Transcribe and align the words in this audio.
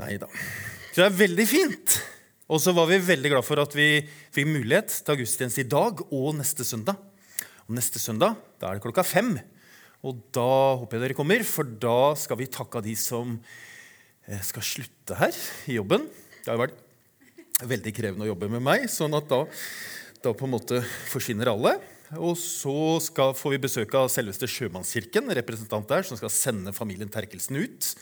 Nei 0.00 0.16
da. 0.20 0.28
Så 0.92 1.02
det 1.02 1.08
er 1.08 1.20
veldig 1.20 1.46
fint. 1.48 1.96
Og 2.52 2.60
så 2.60 2.74
var 2.76 2.88
vi 2.90 2.98
veldig 3.00 3.32
glad 3.32 3.46
for 3.46 3.60
at 3.62 3.74
vi 3.76 4.02
fikk 4.34 4.48
mulighet 4.48 4.92
til 5.06 5.20
gudstjeneste 5.22 5.64
i 5.64 5.70
dag 5.72 6.02
og 6.08 6.34
neste 6.36 6.66
søndag. 6.68 6.98
Og 7.68 7.76
neste 7.76 8.00
søndag 8.02 8.36
da 8.60 8.70
er 8.70 8.78
det 8.78 8.84
klokka 8.84 9.04
fem. 9.06 9.36
Og 10.02 10.18
da 10.34 10.74
håper 10.80 10.98
jeg 10.98 11.04
dere 11.04 11.16
kommer, 11.16 11.44
for 11.46 11.64
da 11.64 12.12
skal 12.18 12.40
vi 12.40 12.50
takke 12.50 12.80
av 12.80 12.86
de 12.86 12.94
som 12.98 13.36
eh, 14.26 14.42
skal 14.42 14.66
slutte 14.66 15.16
her 15.20 15.36
i 15.70 15.78
jobben. 15.78 16.08
Det 16.42 16.50
har 16.50 16.60
vært 16.60 16.80
veldig 17.62 17.92
krevende 17.94 18.26
å 18.26 18.32
jobbe 18.32 18.50
med 18.50 18.64
meg, 18.66 18.88
sånn 18.90 19.14
at 19.14 19.28
da, 19.30 19.44
da 20.24 20.32
på 20.34 20.48
en 20.48 20.54
måte 20.56 20.82
forsvinner 21.12 21.52
alle. 21.52 21.76
Og 22.18 22.34
så 22.36 22.98
skal, 23.00 23.32
får 23.38 23.54
vi 23.54 23.62
besøk 23.62 23.94
av 23.96 24.10
selveste 24.12 24.50
Sjømannskirken, 24.50 25.30
representant 25.38 25.86
der, 25.88 26.04
som 26.04 26.18
skal 26.20 26.34
sende 26.34 26.74
familien 26.76 27.08
Terkelsen 27.12 27.62
ut. 27.62 27.92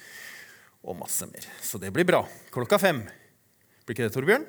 Og 0.86 0.96
masse 0.96 1.26
mer. 1.28 1.44
Så 1.60 1.78
det 1.80 1.92
blir 1.92 2.08
bra. 2.08 2.22
Klokka 2.54 2.78
fem. 2.80 3.02
Blir 3.84 3.96
ikke 3.96 4.07
det, 4.07 4.14
Torbjørn? 4.14 4.46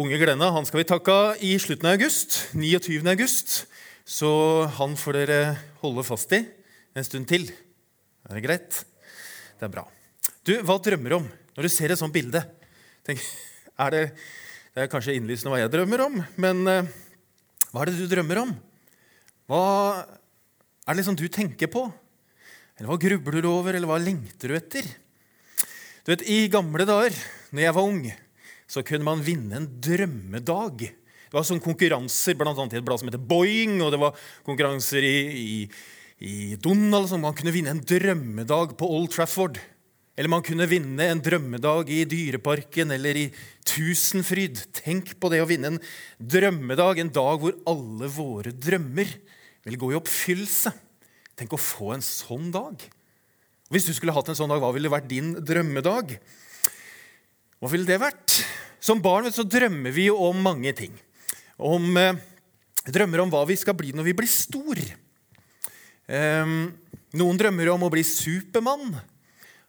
Unge 0.00 0.20
Glenna 0.20 0.52
han 0.54 0.66
skal 0.68 0.80
vi 0.80 0.86
takke 0.88 1.16
i 1.44 1.56
slutten 1.60 1.88
av 1.90 1.98
august. 1.98 2.38
29. 2.54 3.02
august. 3.10 3.64
Så 4.06 4.30
han 4.78 4.96
får 4.98 5.18
dere 5.20 5.40
holde 5.82 6.04
fast 6.06 6.32
i 6.34 6.44
en 6.96 7.06
stund 7.06 7.28
til. 7.30 7.48
Er 8.28 8.38
det 8.38 8.44
greit? 8.46 8.80
Det 9.58 9.66
er 9.68 9.74
bra. 9.74 9.84
Du, 10.46 10.54
hva 10.64 10.78
drømmer 10.80 11.12
du 11.12 11.18
om 11.20 11.28
når 11.56 11.66
du 11.66 11.72
ser 11.72 11.92
et 11.92 12.00
sånt 12.00 12.14
bilde? 12.14 12.40
Tenk, 13.06 13.20
er 13.80 13.92
det, 13.94 14.02
det 14.72 14.84
er 14.84 14.90
kanskje 14.92 15.18
innlysende 15.18 15.52
hva 15.52 15.60
jeg 15.60 15.72
drømmer 15.74 16.04
om, 16.06 16.16
men 16.40 16.62
uh, 16.68 16.88
hva 17.70 17.82
er 17.82 17.90
det 17.90 18.00
du 18.00 18.08
drømmer 18.10 18.40
om? 18.44 18.54
Hva 19.50 19.62
er 20.00 20.94
det 20.94 21.00
liksom 21.02 21.18
du 21.18 21.26
tenker 21.32 21.70
på? 21.72 21.84
Eller 22.78 22.88
hva 22.88 22.98
grubler 23.02 23.42
du 23.44 23.50
over, 23.50 23.76
eller 23.76 23.90
hva 23.90 23.98
lengter 24.00 24.52
du 24.52 24.56
etter? 24.56 24.86
Du 26.10 26.16
vet, 26.16 26.24
I 26.26 26.48
gamle 26.50 26.82
dager, 26.82 27.14
når 27.54 27.62
jeg 27.62 27.74
var 27.76 27.86
ung, 27.86 28.06
så 28.66 28.82
kunne 28.82 29.06
man 29.06 29.20
vinne 29.22 29.60
en 29.60 29.68
drømmedag. 29.78 30.80
Det 30.90 31.36
var 31.36 31.44
sånn 31.46 31.62
konkurranser 31.62 32.34
blant 32.34 32.58
annet 32.58 32.74
i 32.74 32.80
et 32.80 32.88
blad 32.88 32.98
som 32.98 33.06
heter 33.06 33.22
Boeing, 33.30 33.76
og 33.78 33.92
det 33.94 34.00
var 34.02 34.18
konkurranser 34.42 35.06
i, 35.06 35.20
i, 35.38 35.54
i 36.18 36.34
Donald. 36.58 37.14
Man 37.14 37.38
kunne 37.38 37.54
vinne 37.54 37.76
en 37.76 37.84
drømmedag 37.86 38.74
på 38.74 38.90
Old 38.90 39.14
Trafford. 39.14 39.62
Eller 40.18 40.34
man 40.34 40.42
kunne 40.42 40.66
vinne 40.66 41.06
en 41.12 41.22
drømmedag 41.22 41.94
i 41.94 42.02
Dyreparken 42.10 42.90
eller 42.98 43.22
i 43.22 43.26
Tusenfryd. 43.70 44.66
Tenk 44.82 45.14
på 45.22 45.30
det 45.30 45.44
å 45.44 45.50
vinne 45.52 45.76
en 45.76 45.82
drømmedag, 46.18 47.04
en 47.04 47.18
dag 47.22 47.38
hvor 47.38 47.54
alle 47.70 48.10
våre 48.18 48.50
drømmer 48.50 49.14
vil 49.62 49.78
gå 49.78 49.94
i 49.94 50.02
oppfyllelse. 50.02 50.74
Tenk 51.38 51.54
å 51.54 51.66
få 51.70 51.94
en 51.94 52.02
sånn 52.02 52.50
dag. 52.50 52.90
Hvis 53.70 53.86
du 53.86 53.92
skulle 53.94 54.14
hatt 54.16 54.26
en 54.32 54.34
sånn 54.34 54.50
dag, 54.50 54.58
hva 54.58 54.72
ville 54.74 54.90
vært 54.90 55.06
din 55.06 55.30
drømmedag? 55.46 56.16
Hva 57.62 57.68
ville 57.70 57.86
det 57.86 58.00
vært? 58.02 58.40
Som 58.82 58.98
barn 59.04 59.28
så 59.30 59.44
drømmer 59.46 59.94
vi 59.94 60.08
jo 60.08 60.16
om 60.26 60.40
mange 60.42 60.72
ting. 60.74 60.96
Om, 61.54 61.86
eh, 61.96 62.18
drømmer 62.90 63.22
om 63.22 63.30
hva 63.30 63.44
vi 63.46 63.54
skal 63.60 63.76
bli 63.78 63.92
når 63.94 64.08
vi 64.08 64.16
blir 64.18 64.26
stor. 64.26 64.80
Eh, 66.08 66.46
noen 67.14 67.38
drømmer 67.38 67.70
om 67.70 67.86
å 67.86 67.92
bli 67.92 68.02
Supermann. 68.02 68.98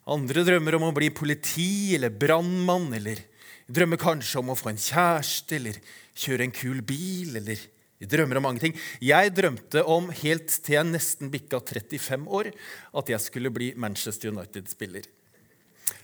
Andre 0.08 0.44
drømmer 0.50 0.80
om 0.80 0.90
å 0.90 0.96
bli 0.96 1.12
politi 1.14 1.94
eller 1.94 2.10
brannmann, 2.10 2.90
eller 2.98 3.22
drømmer 3.70 4.02
kanskje 4.02 4.40
om 4.40 4.50
å 4.50 4.58
få 4.58 4.72
en 4.72 4.82
kjæreste 4.82 5.60
eller 5.60 5.78
kjøre 6.16 6.48
en 6.48 6.52
kul 6.52 6.82
bil. 6.82 7.38
eller 7.38 7.58
de 8.02 8.10
drømmer 8.10 8.40
om 8.40 8.48
mange 8.50 8.64
ting. 8.64 8.78
Jeg 9.04 9.34
drømte 9.38 9.84
om, 9.86 10.10
helt 10.24 10.50
til 10.66 10.80
jeg 10.80 10.90
nesten 10.90 11.30
bikka 11.34 11.60
35 11.62 12.26
år, 12.26 12.50
at 12.98 13.12
jeg 13.14 13.22
skulle 13.22 13.52
bli 13.54 13.72
Manchester 13.78 14.34
United-spiller. 14.34 15.06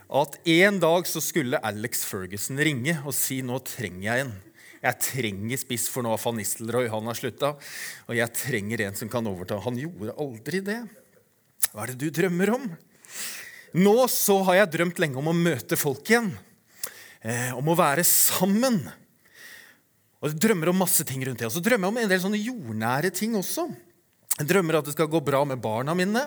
At 0.08 0.38
en 0.48 0.78
dag 0.80 1.08
så 1.10 1.20
skulle 1.24 1.60
Alex 1.66 2.06
Ferguson 2.08 2.62
ringe 2.62 3.00
og 3.02 3.16
si 3.18 3.42
nå 3.44 3.58
trenger 3.66 4.06
jeg 4.06 4.28
en. 4.28 4.36
Jeg 4.78 5.02
trenger 5.02 5.60
spiss, 5.60 5.88
for 5.90 6.06
nå 6.06 6.14
har 6.14 6.22
van 6.22 6.38
Nistelrooy 6.38 6.86
han 6.94 7.10
har 7.10 7.18
slutta. 7.18 7.56
Og 8.08 8.14
jeg 8.16 8.36
trenger 8.38 8.86
en 8.86 9.00
som 9.00 9.10
kan 9.12 9.26
overta. 9.28 9.58
Han 9.66 9.80
gjorde 9.82 10.16
aldri 10.22 10.62
det. 10.64 10.80
Hva 11.72 11.84
er 11.84 11.92
det 11.92 12.00
du 12.06 12.14
drømmer 12.14 12.54
om? 12.54 12.70
Nå 13.78 13.98
så 14.14 14.38
har 14.48 14.62
jeg 14.62 14.74
drømt 14.78 15.02
lenge 15.02 15.20
om 15.20 15.34
å 15.34 15.36
møte 15.36 15.80
folk 15.80 16.06
igjen. 16.08 16.30
Eh, 17.26 17.52
om 17.58 17.68
å 17.68 17.76
være 17.78 18.06
sammen. 18.08 18.80
Og 20.18 20.32
jeg 20.32 20.40
drømmer 20.42 20.72
om 20.72 20.80
masse 20.82 21.06
ting 21.06 21.22
rundt 21.28 21.42
det. 21.42 21.50
Og 21.50 21.54
så 21.54 21.62
drømmer 21.64 21.88
jeg 21.88 21.94
om 21.94 22.00
en 22.02 22.12
del 22.12 22.24
sånne 22.24 22.42
jordnære 22.42 23.12
ting 23.14 23.36
også. 23.38 23.68
Jeg 24.38 24.50
drømmer 24.52 24.78
at 24.78 24.86
det 24.86 24.94
skal 24.94 25.10
gå 25.10 25.22
bra 25.26 25.42
med 25.50 25.62
barna 25.62 25.96
mine. 25.98 26.24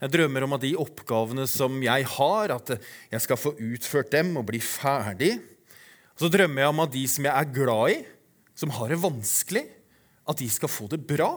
Jeg 0.00 0.12
drømmer 0.12 0.44
om 0.44 0.56
at 0.56 0.64
de 0.64 0.74
oppgavene 0.80 1.46
som 1.48 1.76
jeg 1.84 2.08
har, 2.16 2.52
at 2.52 2.72
jeg 3.12 3.24
skal 3.24 3.40
få 3.40 3.54
utført 3.56 4.12
dem 4.12 4.34
og 4.36 4.48
bli 4.50 4.60
ferdig. 4.60 5.34
Og 6.16 6.26
så 6.26 6.32
drømmer 6.32 6.64
jeg 6.64 6.72
om 6.72 6.82
at 6.84 6.92
de 6.92 7.04
som 7.12 7.28
jeg 7.28 7.32
er 7.32 7.54
glad 7.56 7.94
i, 7.94 7.98
som 8.56 8.72
har 8.76 8.92
det 8.92 9.00
vanskelig, 9.00 9.64
at 10.26 10.40
de 10.40 10.48
skal 10.52 10.72
få 10.72 10.88
det 10.92 11.00
bra. 11.08 11.34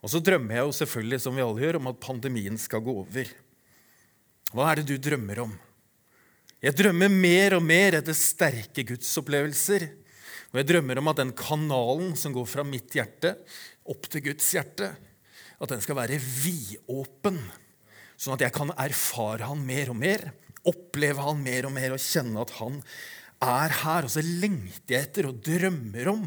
Og 0.00 0.10
så 0.10 0.20
drømmer 0.22 0.58
jeg 0.58 0.66
jo 0.66 0.76
selvfølgelig, 0.78 1.20
som 1.22 1.36
vi 1.36 1.44
alle 1.44 1.64
gjør, 1.64 1.78
om 1.80 1.90
at 1.90 2.02
pandemien 2.02 2.58
skal 2.58 2.82
gå 2.82 2.94
over. 3.02 3.34
Hva 4.54 4.70
er 4.70 4.80
det 4.80 4.88
du 4.90 5.10
drømmer 5.10 5.44
om? 5.44 5.52
Jeg 6.60 6.76
drømmer 6.76 7.10
mer 7.12 7.56
og 7.56 7.64
mer 7.64 7.98
etter 7.98 8.16
sterke 8.16 8.84
gudsopplevelser. 8.88 9.86
Og 10.50 10.58
jeg 10.58 10.66
drømmer 10.66 10.98
om 10.98 11.10
at 11.12 11.20
den 11.20 11.32
kanalen 11.38 12.16
som 12.18 12.34
går 12.34 12.48
fra 12.50 12.64
mitt 12.66 12.94
hjerte 12.96 13.36
opp 13.90 14.08
til 14.10 14.24
Guds 14.30 14.48
hjerte, 14.54 14.90
at 15.60 15.70
den 15.70 15.82
skal 15.84 15.98
være 15.98 16.18
vidåpen, 16.18 17.38
sånn 18.20 18.36
at 18.36 18.44
jeg 18.46 18.54
kan 18.56 18.72
erfare 18.74 19.48
han 19.50 19.62
mer 19.66 19.92
og 19.92 19.98
mer, 20.00 20.26
oppleve 20.68 21.24
han 21.24 21.40
mer 21.44 21.68
og 21.68 21.74
mer 21.74 21.94
og 21.94 22.02
kjenne 22.02 22.42
at 22.42 22.52
han 22.58 22.80
er 23.40 23.74
her. 23.82 24.06
Og 24.06 24.12
så 24.12 24.24
lengter 24.24 24.96
jeg 24.96 25.08
etter 25.08 25.30
og 25.30 25.40
drømmer 25.46 26.12
om 26.12 26.26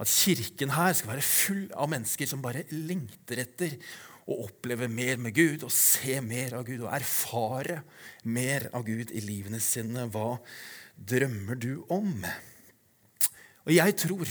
at 0.00 0.10
kirken 0.10 0.74
her 0.76 0.96
skal 0.96 1.14
være 1.14 1.26
full 1.26 1.66
av 1.74 1.90
mennesker 1.92 2.30
som 2.30 2.44
bare 2.44 2.64
lengter 2.72 3.42
etter 3.44 3.76
å 4.24 4.38
oppleve 4.46 4.88
mer 4.88 5.20
med 5.20 5.36
Gud 5.36 5.66
og 5.66 5.72
se 5.74 6.16
mer 6.24 6.56
av 6.56 6.64
Gud 6.68 6.86
og 6.86 6.94
erfare 6.96 7.82
mer 8.24 8.70
av 8.72 8.86
Gud 8.86 9.12
i 9.12 9.20
livene 9.24 9.60
sine. 9.60 10.06
Hva 10.08 10.38
drømmer 10.96 11.60
du 11.60 11.84
om? 11.92 12.24
Og 13.64 13.72
jeg 13.72 13.96
tror 14.00 14.28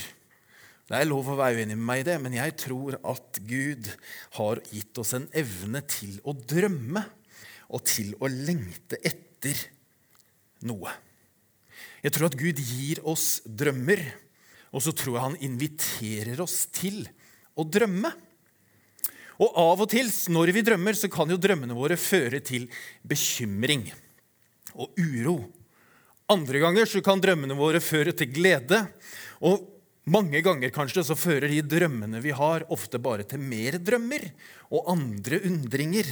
det 0.90 1.00
er 1.00 1.08
lov 1.08 1.30
å 1.32 1.38
være 1.40 1.64
uenig 1.64 1.78
med 1.80 1.88
meg 1.88 2.02
i 2.02 2.08
det, 2.10 2.18
men 2.22 2.36
jeg 2.36 2.56
tror 2.60 2.98
at 3.00 3.40
Gud 3.48 3.88
har 4.36 4.60
gitt 4.68 5.00
oss 5.00 5.14
en 5.16 5.30
evne 5.34 5.82
til 5.90 6.20
å 6.28 6.36
drømme 6.36 7.06
og 7.74 7.86
til 7.88 8.12
å 8.22 8.30
lengte 8.30 9.00
etter 9.00 9.58
noe. 10.68 10.92
Jeg 12.04 12.14
tror 12.14 12.28
at 12.28 12.38
Gud 12.38 12.60
gir 12.60 13.00
oss 13.08 13.40
drømmer, 13.48 14.04
og 14.76 14.84
så 14.84 14.92
tror 14.92 15.16
jeg 15.16 15.26
han 15.30 15.42
inviterer 15.48 16.44
oss 16.44 16.66
til 16.76 17.02
å 17.56 17.64
drømme. 17.64 18.12
Og 19.42 19.58
av 19.64 19.82
og 19.86 19.90
til, 19.90 20.12
når 20.36 20.52
vi 20.54 20.66
drømmer, 20.68 20.98
så 21.00 21.10
kan 21.12 21.32
jo 21.32 21.40
drømmene 21.42 21.78
våre 21.78 21.98
føre 21.98 22.44
til 22.44 22.68
bekymring 23.08 23.88
og 24.76 24.94
uro. 25.00 25.38
Andre 26.32 26.62
ganger 26.64 26.88
så 26.90 27.02
kan 27.04 27.22
drømmene 27.22 27.56
våre 27.58 27.82
føre 27.84 28.14
til 28.16 28.32
glede. 28.36 28.84
Og 29.44 29.64
mange 30.10 30.42
ganger 30.44 30.72
kanskje 30.76 31.04
så 31.08 31.16
fører 31.20 31.48
de 31.52 31.62
drømmene 31.64 32.20
vi 32.24 32.34
har, 32.36 32.66
ofte 32.72 33.00
bare 33.00 33.26
til 33.28 33.44
mer 33.44 33.78
drømmer 33.80 34.30
og 34.72 34.90
andre 34.96 35.40
undringer. 35.48 36.10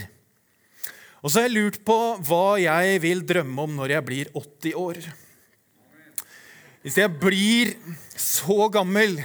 Og 1.21 1.29
så 1.29 1.41
har 1.41 1.49
jeg 1.49 1.57
lurt 1.57 1.81
på 1.85 1.97
hva 2.25 2.57
jeg 2.61 3.01
vil 3.03 3.21
drømme 3.27 3.67
om 3.67 3.75
når 3.77 3.95
jeg 3.95 4.07
blir 4.07 4.31
80 4.33 4.77
år. 4.79 5.01
Hvis 6.81 6.97
jeg 6.97 7.13
blir 7.21 7.75
så 8.17 8.65
gammel, 8.73 9.19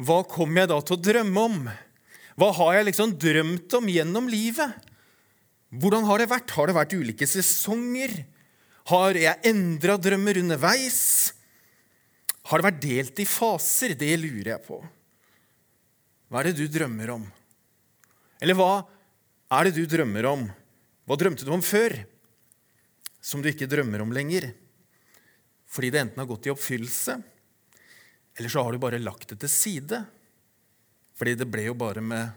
hva 0.00 0.22
kommer 0.26 0.64
jeg 0.64 0.72
da 0.72 0.80
til 0.82 0.96
å 0.96 1.04
drømme 1.04 1.44
om? 1.46 1.58
Hva 2.40 2.48
har 2.56 2.78
jeg 2.78 2.88
liksom 2.88 3.14
drømt 3.20 3.76
om 3.78 3.90
gjennom 3.92 4.30
livet? 4.32 4.74
Hvordan 5.70 6.08
har 6.08 6.18
det 6.18 6.30
vært? 6.32 6.50
Har 6.56 6.66
det 6.66 6.74
vært 6.74 6.96
ulike 6.98 7.28
sesonger? 7.30 8.16
Har 8.90 9.14
jeg 9.14 9.38
endra 9.46 9.94
drømmer 10.02 10.40
underveis? 10.40 11.36
Har 12.50 12.58
det 12.58 12.66
vært 12.66 12.82
delt 12.82 13.20
i 13.22 13.26
faser? 13.28 13.94
Det 13.94 14.10
lurer 14.18 14.56
jeg 14.56 14.62
på. 14.66 14.80
Hva 16.30 16.40
er 16.40 16.50
det 16.50 16.58
du 16.58 16.66
drømmer 16.70 17.12
om? 17.14 17.26
Eller 18.42 18.56
hva 18.58 18.72
er 19.54 19.68
det 19.68 19.76
du 19.78 19.84
drømmer 19.90 20.26
om? 20.30 20.42
Hva 21.06 21.18
drømte 21.18 21.46
du 21.46 21.52
om 21.54 21.62
før, 21.62 21.94
som 23.22 23.42
du 23.42 23.50
ikke 23.50 23.68
drømmer 23.70 24.02
om 24.02 24.14
lenger? 24.14 24.48
Fordi 25.70 25.92
det 25.94 26.02
enten 26.02 26.22
har 26.22 26.26
gått 26.30 26.48
i 26.48 26.52
oppfyllelse, 26.52 27.20
eller 28.38 28.50
så 28.50 28.64
har 28.64 28.74
du 28.74 28.82
bare 28.82 28.98
lagt 29.02 29.30
det 29.30 29.38
til 29.42 29.52
side. 29.52 30.00
Fordi 31.18 31.36
det 31.38 31.46
ble 31.50 31.68
jo 31.68 31.76
bare 31.78 32.02
med 32.02 32.30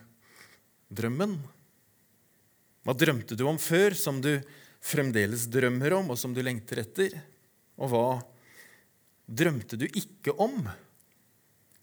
drømmen. 0.93 1.37
Hva 2.83 2.95
drømte 2.97 3.37
du 3.39 3.45
om 3.49 3.57
før, 3.61 3.95
som 3.97 4.19
du 4.21 4.35
fremdeles 4.83 5.47
drømmer 5.49 5.95
om, 5.97 6.11
og 6.13 6.19
som 6.19 6.35
du 6.35 6.41
lengter 6.43 6.83
etter? 6.83 7.15
Og 7.79 7.89
hva 7.93 8.05
drømte 9.27 9.79
du 9.79 9.85
ikke 9.87 10.35
om 10.41 10.65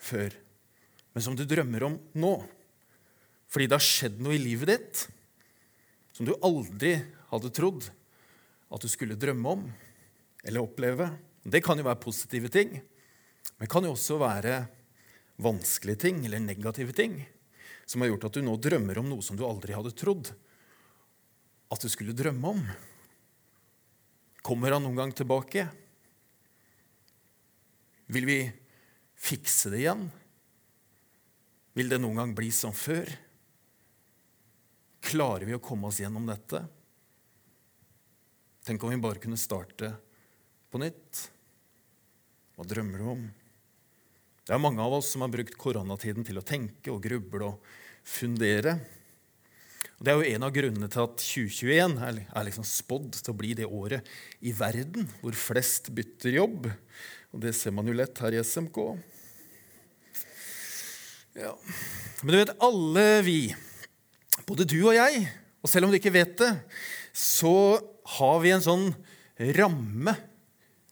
før, 0.01 0.35
men 1.15 1.25
som 1.25 1.37
du 1.37 1.45
drømmer 1.49 1.87
om 1.89 1.97
nå? 2.19 2.35
Fordi 3.51 3.67
det 3.67 3.77
har 3.77 3.85
skjedd 3.85 4.21
noe 4.23 4.37
i 4.37 4.43
livet 4.43 4.71
ditt 4.71 5.07
som 6.15 6.29
du 6.29 6.37
aldri 6.45 6.95
hadde 7.31 7.51
trodd 7.55 7.89
at 8.71 8.83
du 8.83 8.89
skulle 8.91 9.19
drømme 9.19 9.57
om. 9.57 9.65
eller 10.45 10.65
oppleve. 10.65 11.11
Det 11.45 11.61
kan 11.61 11.77
jo 11.77 11.85
være 11.85 12.01
positive 12.01 12.49
ting, 12.49 12.71
men 12.71 13.61
det 13.61 13.69
kan 13.69 13.85
jo 13.85 13.93
også 13.93 14.17
være 14.17 14.55
vanskelige 15.37 16.01
ting 16.01 16.25
eller 16.25 16.41
negative 16.41 16.95
ting 16.97 17.19
som 17.85 18.01
har 18.01 18.09
gjort 18.09 18.29
at 18.29 18.37
du 18.39 18.45
nå 18.45 18.55
drømmer 18.57 19.01
om 19.01 19.09
noe 19.11 19.25
som 19.25 19.37
du 19.37 19.45
aldri 19.45 19.75
hadde 19.75 19.93
trodd 19.99 20.31
at 21.71 21.83
du 21.83 21.89
skulle 21.91 22.15
drømme 22.17 22.55
om. 22.55 22.63
Kommer 24.47 24.73
han 24.73 24.85
noen 24.87 24.99
gang 24.99 25.13
tilbake? 25.13 25.67
Vil 28.11 28.27
vi 28.27 28.41
fikse 29.21 29.71
det 29.71 29.85
igjen? 29.85 30.09
Vil 31.79 31.91
det 31.93 32.01
noen 32.03 32.19
gang 32.19 32.33
bli 32.35 32.51
som 32.55 32.75
før? 32.75 33.07
Klarer 35.07 35.47
vi 35.47 35.55
å 35.55 35.63
komme 35.63 35.89
oss 35.89 36.01
gjennom 36.03 36.27
dette? 36.27 36.65
Tenk 38.67 38.83
om 38.85 38.93
vi 38.93 39.01
bare 39.01 39.23
kunne 39.23 39.39
starte 39.41 39.93
på 40.71 40.81
nytt. 40.83 41.29
Hva 42.57 42.67
drømmer 42.69 43.01
du 43.01 43.13
om? 43.15 43.23
Det 44.45 44.57
er 44.57 44.63
mange 44.63 44.83
av 44.83 44.97
oss 44.99 45.13
som 45.15 45.23
har 45.23 45.31
brukt 45.31 45.55
koronatiden 45.61 46.27
til 46.27 46.41
å 46.41 46.47
tenke 46.47 46.91
og 46.91 47.05
gruble 47.05 47.53
og 47.53 47.71
fundere. 48.03 48.75
Og 50.01 50.05
det 50.05 50.13
er 50.13 50.19
jo 50.19 50.35
en 50.35 50.47
av 50.47 50.53
grunnene 50.57 50.89
til 50.91 51.07
at 51.07 51.23
2021 51.23 51.97
er 52.03 52.47
liksom 52.49 52.67
spådd 52.67 53.21
til 53.21 53.33
å 53.33 53.39
bli 53.39 53.55
det 53.59 53.69
året 53.69 54.07
i 54.43 54.53
verden 54.57 55.07
hvor 55.21 55.37
flest 55.39 55.93
bytter 55.95 56.35
jobb. 56.41 56.71
Og 57.31 57.43
det 57.43 57.53
ser 57.55 57.75
man 57.75 57.87
jo 57.87 57.95
lett 57.95 58.19
her 58.23 58.35
i 58.35 58.43
SMK. 58.43 58.79
Ja. 61.39 61.53
Men 62.23 62.33
du 62.33 62.39
vet, 62.41 62.57
alle 62.63 63.05
vi, 63.27 63.39
både 64.49 64.67
du 64.69 64.81
og 64.81 64.97
jeg, 64.97 65.23
og 65.63 65.71
selv 65.71 65.87
om 65.87 65.93
du 65.93 65.99
ikke 66.01 66.15
vet 66.15 66.35
det, 66.41 66.51
så 67.15 67.79
har 68.17 68.41
vi 68.43 68.53
en 68.55 68.65
sånn 68.65 68.89
ramme 69.57 70.17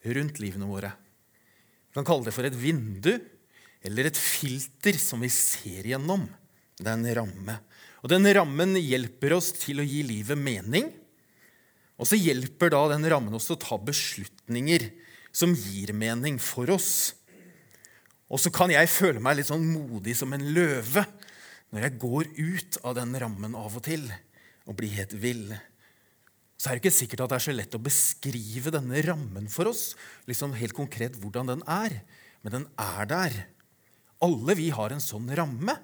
rundt 0.06 0.38
livene 0.40 0.68
våre. 0.68 0.92
Vi 1.88 1.98
kan 1.98 2.06
kalle 2.06 2.28
det 2.28 2.36
for 2.36 2.46
et 2.46 2.56
vindu 2.56 3.16
eller 3.84 4.08
et 4.08 4.18
filter 4.18 4.98
som 5.00 5.22
vi 5.24 5.30
ser 5.32 5.88
gjennom. 5.90 6.26
Det 6.78 6.86
er 6.86 6.94
en 6.94 7.10
ramme. 7.18 7.58
Og 8.04 8.12
Den 8.12 8.28
rammen 8.30 8.76
hjelper 8.78 9.34
oss 9.34 9.50
til 9.58 9.82
å 9.82 9.86
gi 9.86 10.04
livet 10.06 10.38
mening. 10.38 10.92
Og 11.98 12.06
så 12.06 12.18
hjelper 12.18 12.70
da 12.70 12.84
den 12.92 13.06
rammen 13.10 13.34
oss 13.34 13.48
til 13.48 13.56
å 13.58 13.62
ta 13.64 13.78
beslutninger 13.82 14.86
som 15.32 15.54
gir 15.54 15.92
mening 15.96 16.38
for 16.42 16.70
oss. 16.74 17.14
Og 18.28 18.40
så 18.42 18.52
kan 18.52 18.72
jeg 18.72 18.90
føle 18.92 19.22
meg 19.24 19.38
litt 19.38 19.48
sånn 19.48 19.64
modig 19.64 20.16
som 20.18 20.32
en 20.36 20.44
løve 20.54 21.04
når 21.72 21.84
jeg 21.84 22.00
går 22.00 22.30
ut 22.36 22.78
av 22.84 22.96
den 22.96 23.16
rammen 23.20 23.56
av 23.56 23.76
og 23.76 23.84
til 23.84 24.06
og 24.68 24.76
blir 24.76 24.92
helt 24.96 25.14
vill. 25.16 25.52
Så 26.58 26.68
er 26.68 26.76
det 26.76 26.82
ikke 26.82 26.96
sikkert 26.96 27.22
at 27.24 27.32
det 27.32 27.38
er 27.38 27.46
så 27.46 27.54
lett 27.54 27.76
å 27.76 27.82
beskrive 27.82 28.72
denne 28.74 29.00
rammen 29.06 29.46
for 29.52 29.70
oss, 29.70 29.92
liksom 30.28 30.56
helt 30.58 30.76
konkret 30.76 31.16
hvordan 31.22 31.52
den 31.52 31.62
er. 31.70 32.00
Men 32.42 32.54
den 32.54 32.66
er 32.82 33.08
der. 33.08 33.36
Alle 34.24 34.56
vi 34.58 34.68
har 34.74 34.92
en 34.92 35.02
sånn 35.02 35.30
ramme. 35.38 35.76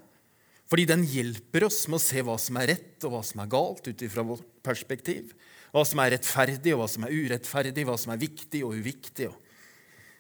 Fordi 0.71 0.87
den 0.89 1.05
hjelper 1.07 1.69
oss 1.69 1.85
med 1.87 2.01
å 2.01 2.03
se 2.03 2.25
hva 2.25 2.35
som 2.41 2.59
er 2.59 2.73
rett, 2.73 2.97
og 3.05 3.15
hva 3.15 3.23
som 3.27 3.43
er 3.45 3.53
galt 3.53 3.87
ut 3.87 4.05
ifra 4.05 4.25
vårt 4.27 4.47
perspektiv. 4.65 5.31
Hva 5.75 5.83
som 5.83 6.01
er 6.05 6.15
rettferdig, 6.15 6.71
og 6.75 6.85
hva 6.85 6.91
som 6.91 7.07
er 7.07 7.15
urettferdig, 7.15 7.85
hva 7.87 7.97
som 7.99 8.13
er 8.15 8.23
viktig 8.23 8.61
og 8.63 8.77
uviktig. 8.79 9.27
Og 9.33 9.41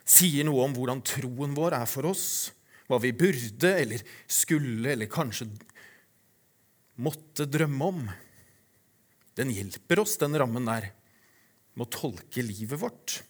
sier 0.04 0.46
noe 0.46 0.64
om 0.66 0.74
hvordan 0.74 1.02
troen 1.06 1.54
vår 1.56 1.78
er 1.78 1.86
for 1.88 2.10
oss, 2.10 2.26
hva 2.90 2.98
vi 3.00 3.14
burde 3.16 3.70
eller 3.80 4.02
skulle 4.28 4.92
eller 4.92 5.08
kanskje 5.08 5.46
måtte 7.00 7.46
drømme 7.50 7.86
om. 7.86 8.02
Den 9.38 9.54
hjelper 9.54 10.02
oss, 10.02 10.18
den 10.20 10.36
rammen 10.38 10.66
der, 10.68 10.90
med 11.74 11.86
å 11.86 11.90
tolke 11.90 12.44
livet 12.44 12.78
vårt. 12.82 13.20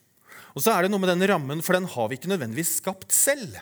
Og 0.54 0.64
så 0.64 0.74
er 0.74 0.84
det 0.84 0.92
noe 0.92 1.02
med 1.02 1.12
den 1.12 1.28
rammen, 1.28 1.62
for 1.64 1.76
den 1.76 1.88
har 1.92 2.10
vi 2.10 2.18
ikke 2.18 2.32
nødvendigvis 2.32 2.76
skapt 2.80 3.14
selv. 3.14 3.56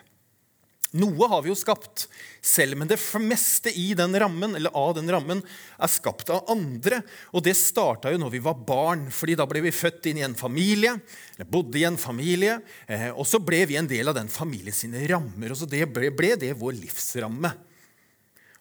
Noe 0.93 1.29
har 1.31 1.41
vi 1.41 1.49
jo 1.49 1.57
skapt 1.57 2.05
selv, 2.45 2.77
men 2.77 2.89
det 2.91 2.99
meste 3.25 3.73
i 3.73 3.95
den 3.97 4.13
rammen, 4.21 4.53
eller 4.59 4.75
av 4.77 4.93
den 4.99 5.09
rammen 5.09 5.41
er 5.43 5.89
skapt 5.89 6.29
av 6.35 6.51
andre. 6.53 7.01
Og 7.33 7.45
det 7.47 7.55
starta 7.57 8.13
jo 8.13 8.21
når 8.21 8.35
vi 8.35 8.43
var 8.45 8.59
barn, 8.69 9.07
fordi 9.09 9.39
da 9.41 9.47
ble 9.49 9.63
vi 9.65 9.73
født 9.73 10.11
inn 10.11 10.21
i 10.21 10.27
en 10.27 10.37
familie. 10.37 10.99
eller 11.39 11.49
bodde 11.49 11.81
i 11.81 11.85
en 11.89 11.97
familie, 11.97 12.61
eh, 12.89 13.09
Og 13.11 13.25
så 13.27 13.41
ble 13.41 13.65
vi 13.67 13.77
en 13.77 13.89
del 13.89 14.09
av 14.09 14.15
den 14.15 14.29
familien 14.29 14.75
sine 14.75 15.07
rammer. 15.09 15.51
og 15.51 15.57
så 15.57 15.69
det 15.69 15.87
ble, 15.93 16.11
ble 16.11 16.37
det 16.37 16.53
vår 16.53 16.73
livsramme. 16.73 17.57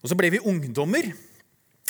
Og 0.01 0.09
så 0.09 0.15
ble 0.15 0.29
vi 0.31 0.39
ungdommer. 0.39 1.13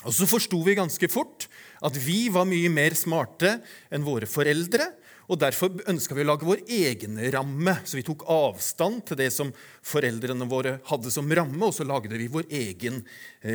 Og 0.04 0.14
så 0.14 0.26
forsto 0.26 0.58
vi 0.66 0.74
ganske 0.74 1.08
fort 1.08 1.48
at 1.82 1.94
vi 1.98 2.30
var 2.30 2.46
mye 2.50 2.70
mer 2.70 2.96
smarte 2.98 3.62
enn 3.92 4.04
våre 4.04 4.26
foreldre. 4.26 4.90
Og 5.30 5.40
Derfor 5.42 5.74
ønska 5.90 6.16
vi 6.18 6.24
å 6.26 6.30
lage 6.32 6.48
vår 6.48 6.64
egen 6.66 7.20
ramme. 7.34 7.76
Så 7.86 8.00
vi 8.00 8.06
tok 8.08 8.26
avstand 8.32 9.06
til 9.08 9.20
det 9.22 9.30
som 9.36 9.54
foreldrene 9.86 10.48
våre 10.50 10.80
hadde 10.90 11.14
som 11.14 11.30
ramme, 11.30 11.62
og 11.68 11.76
så 11.76 11.88
lagde 11.88 12.18
vi 12.18 12.30
vår 12.32 12.50
egen 12.50 13.02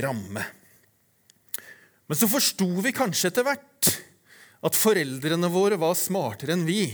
ramme. 0.02 0.44
Men 2.06 2.18
så 2.18 2.28
forsto 2.30 2.68
vi 2.84 2.94
kanskje 2.94 3.32
etter 3.32 3.46
hvert 3.46 3.92
at 4.66 4.78
foreldrene 4.78 5.50
våre 5.52 5.78
var 5.80 5.96
smartere 5.98 6.54
enn 6.54 6.66
vi 6.68 6.84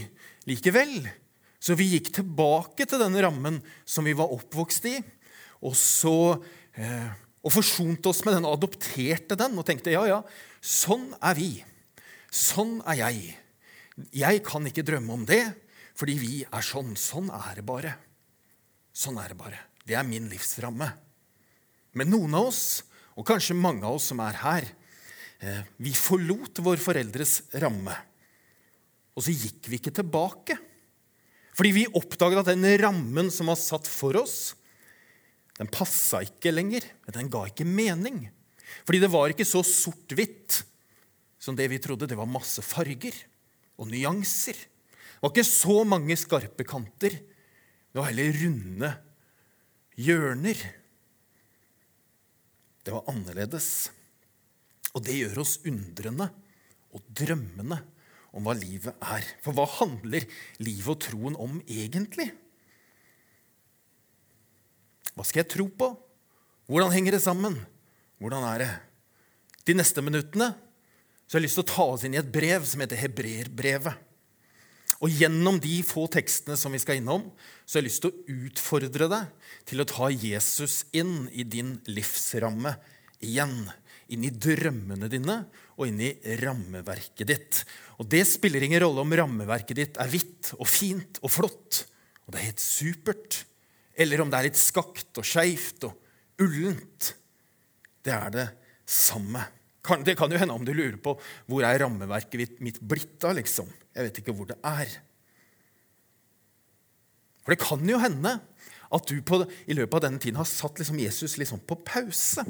likevel. 0.49 1.03
Så 1.63 1.77
vi 1.79 1.93
gikk 1.93 2.11
tilbake 2.17 2.89
til 2.89 3.01
den 3.03 3.19
rammen 3.23 3.61
som 3.87 4.09
vi 4.09 4.17
var 4.19 4.33
oppvokst 4.35 4.89
i, 4.91 4.97
og 5.63 5.77
så 5.79 6.43
eh, 6.75 7.13
og 7.43 7.55
forsonte 7.55 8.11
oss 8.11 8.23
med 8.27 8.37
den 8.39 8.47
adopterte 8.47 9.37
den 9.39 9.59
og 9.59 9.67
tenkte 9.67 9.95
ja, 9.95 10.03
ja, 10.07 10.19
sånn 10.63 11.11
er 11.19 11.39
vi. 11.39 11.51
Sånn 12.33 12.79
er 12.89 13.01
jeg. 13.03 13.23
Jeg 14.13 14.41
kan 14.47 14.65
ikke 14.69 14.85
drømme 14.87 15.13
om 15.19 15.25
det, 15.29 15.43
fordi 15.99 16.17
vi 16.21 16.35
er 16.47 16.65
sånn. 16.65 16.95
Sånn 16.97 17.29
er 17.35 17.61
det 17.61 17.67
bare. 17.69 17.93
Sånn 18.93 19.19
er 19.21 19.33
det 19.33 19.39
bare. 19.41 19.61
Det 19.85 19.97
er 19.99 20.07
min 20.07 20.31
livsramme. 20.31 20.89
Men 21.99 22.13
noen 22.13 22.37
av 22.39 22.49
oss, 22.49 22.83
og 23.19 23.27
kanskje 23.29 23.59
mange 23.59 23.85
av 23.85 23.99
oss 23.99 24.09
som 24.13 24.21
er 24.25 24.39
her, 24.41 24.69
eh, 25.41 25.63
vi 25.77 25.93
forlot 25.93 26.63
vår 26.65 26.81
foreldres 26.81 27.43
ramme. 27.61 27.95
Og 29.17 29.27
så 29.27 29.35
gikk 29.35 29.69
vi 29.69 29.77
ikke 29.77 29.93
tilbake. 29.93 30.57
Fordi 31.53 31.73
vi 31.73 31.87
oppdaget 31.93 32.41
at 32.41 32.55
den 32.55 32.65
rammen 32.81 33.31
som 33.31 33.47
var 33.53 33.61
satt 33.61 33.87
for 33.87 34.17
oss, 34.17 34.55
den 35.59 35.69
passa 35.69 36.23
ikke 36.25 36.55
lenger. 36.55 36.81
Den 37.13 37.29
ga 37.29 37.45
ikke 37.45 37.69
mening. 37.69 38.31
Fordi 38.87 39.03
det 39.03 39.11
var 39.13 39.29
ikke 39.29 39.45
så 39.45 39.61
sort-hvitt 39.61 40.63
som 41.39 41.55
det 41.55 41.69
vi 41.69 41.79
trodde. 41.79 42.09
Det 42.09 42.17
var 42.17 42.31
masse 42.31 42.65
farger 42.65 43.13
og 43.83 43.91
nyanser. 43.91 44.55
Det 44.55 45.23
var 45.23 45.33
ikke 45.35 45.47
så 45.47 45.83
mange 45.87 46.17
skarpe 46.19 46.67
kanter. 46.67 47.19
Det 47.19 47.99
var 47.99 48.09
heller 48.11 48.39
runde 48.43 48.93
hjørner. 50.01 50.63
Det 52.83 52.95
var 52.95 53.11
annerledes. 53.11 53.91
Og 54.93 55.05
det 55.07 55.19
gjør 55.19 55.43
oss 55.45 55.59
undrende 55.69 56.29
og 56.93 57.05
drømmende 57.09 57.79
om 58.33 58.47
hva 58.47 58.55
livet 58.57 58.97
er. 59.05 59.27
For 59.45 59.57
hva 59.57 59.67
handler 59.79 60.27
livet 60.63 60.91
og 60.91 61.01
troen 61.05 61.37
om 61.41 61.61
egentlig? 61.67 62.31
Hva 65.13 65.27
skal 65.29 65.43
jeg 65.43 65.53
tro 65.53 65.69
på? 65.69 65.93
Hvordan 66.73 66.93
henger 66.95 67.17
det 67.17 67.25
sammen? 67.25 67.59
Hvordan 68.23 68.47
er 68.49 68.63
det? 68.65 68.73
De 69.69 69.77
neste 69.77 70.03
minuttene 70.05 70.53
så 71.33 71.39
jeg 71.39 71.47
har 71.47 71.47
lyst 71.47 71.57
til 71.57 71.65
å 71.65 71.73
ta 71.73 71.85
oss 71.95 72.03
inn 72.05 72.13
i 72.13 72.19
et 72.21 72.29
brev 72.29 72.65
som 72.69 72.83
heter 72.85 72.99
Hebreerbrevet. 73.01 73.95
Og 75.01 75.15
gjennom 75.17 75.57
de 75.65 75.79
få 75.81 76.03
tekstene 76.13 76.59
som 76.61 76.75
vi 76.77 76.81
skal 76.83 76.99
innom, 77.01 77.23
så 77.65 77.79
har 77.79 77.81
jeg 77.81 77.87
lyst 77.87 78.03
til 78.05 78.11
å 78.13 78.35
utfordre 78.51 79.09
deg 79.09 79.47
til 79.71 79.81
å 79.81 79.87
ta 79.89 80.11
Jesus 80.13 80.83
inn 80.93 81.31
i 81.33 81.47
din 81.49 81.79
livsramme 81.89 82.75
igjen. 83.25 83.55
Inn 84.13 84.27
i 84.29 84.33
drømmene 84.45 85.09
dine 85.09 85.39
og 85.79 85.87
inn 85.89 86.03
i 86.05 86.11
rammeverket 86.43 87.33
ditt. 87.33 87.63
Og 87.97 88.13
det 88.13 88.27
spiller 88.29 88.69
ingen 88.69 88.85
rolle 88.85 89.01
om 89.01 89.17
rammeverket 89.23 89.81
ditt 89.81 90.03
er 90.05 90.13
hvitt 90.13 90.53
og 90.59 90.69
fint 90.69 91.23
og 91.25 91.33
flott, 91.33 91.81
og 92.29 92.37
det 92.37 92.43
er 92.43 92.49
helt 92.51 92.67
supert, 92.67 93.41
eller 93.97 94.21
om 94.21 94.29
det 94.29 94.37
er 94.37 94.51
litt 94.51 94.61
skakt 94.61 95.17
og 95.17 95.33
skeivt 95.33 95.89
og 95.89 96.45
ullent. 96.45 97.15
Det 98.05 98.13
er 98.21 98.37
det 98.37 98.49
samme. 98.85 99.49
Det 99.83 100.15
kan 100.19 100.31
jo 100.31 100.39
hende 100.39 100.55
om 100.55 100.65
du 100.67 100.71
lurer 100.75 100.99
på 101.03 101.17
hvor 101.51 101.65
er 101.67 101.81
rammeverket 101.83 102.61
mitt 102.63 102.79
blitt 102.81 103.25
av. 103.27 103.35
liksom. 103.39 103.67
Jeg 103.93 104.09
vet 104.09 104.23
ikke 104.23 104.35
hvor 104.37 104.51
det 104.53 104.59
er. 104.63 104.91
For 107.43 107.55
det 107.55 107.63
kan 107.63 107.83
jo 107.89 107.99
hende 107.99 108.37
at 108.93 109.09
du 109.09 109.23
på, 109.25 109.41
i 109.67 109.75
løpet 109.75 109.97
av 109.97 110.03
denne 110.05 110.21
tiden 110.21 110.39
har 110.39 110.49
satt 110.49 110.79
liksom 110.79 110.99
Jesus 111.01 111.39
liksom 111.41 111.63
på 111.67 111.79
pause. 111.87 112.45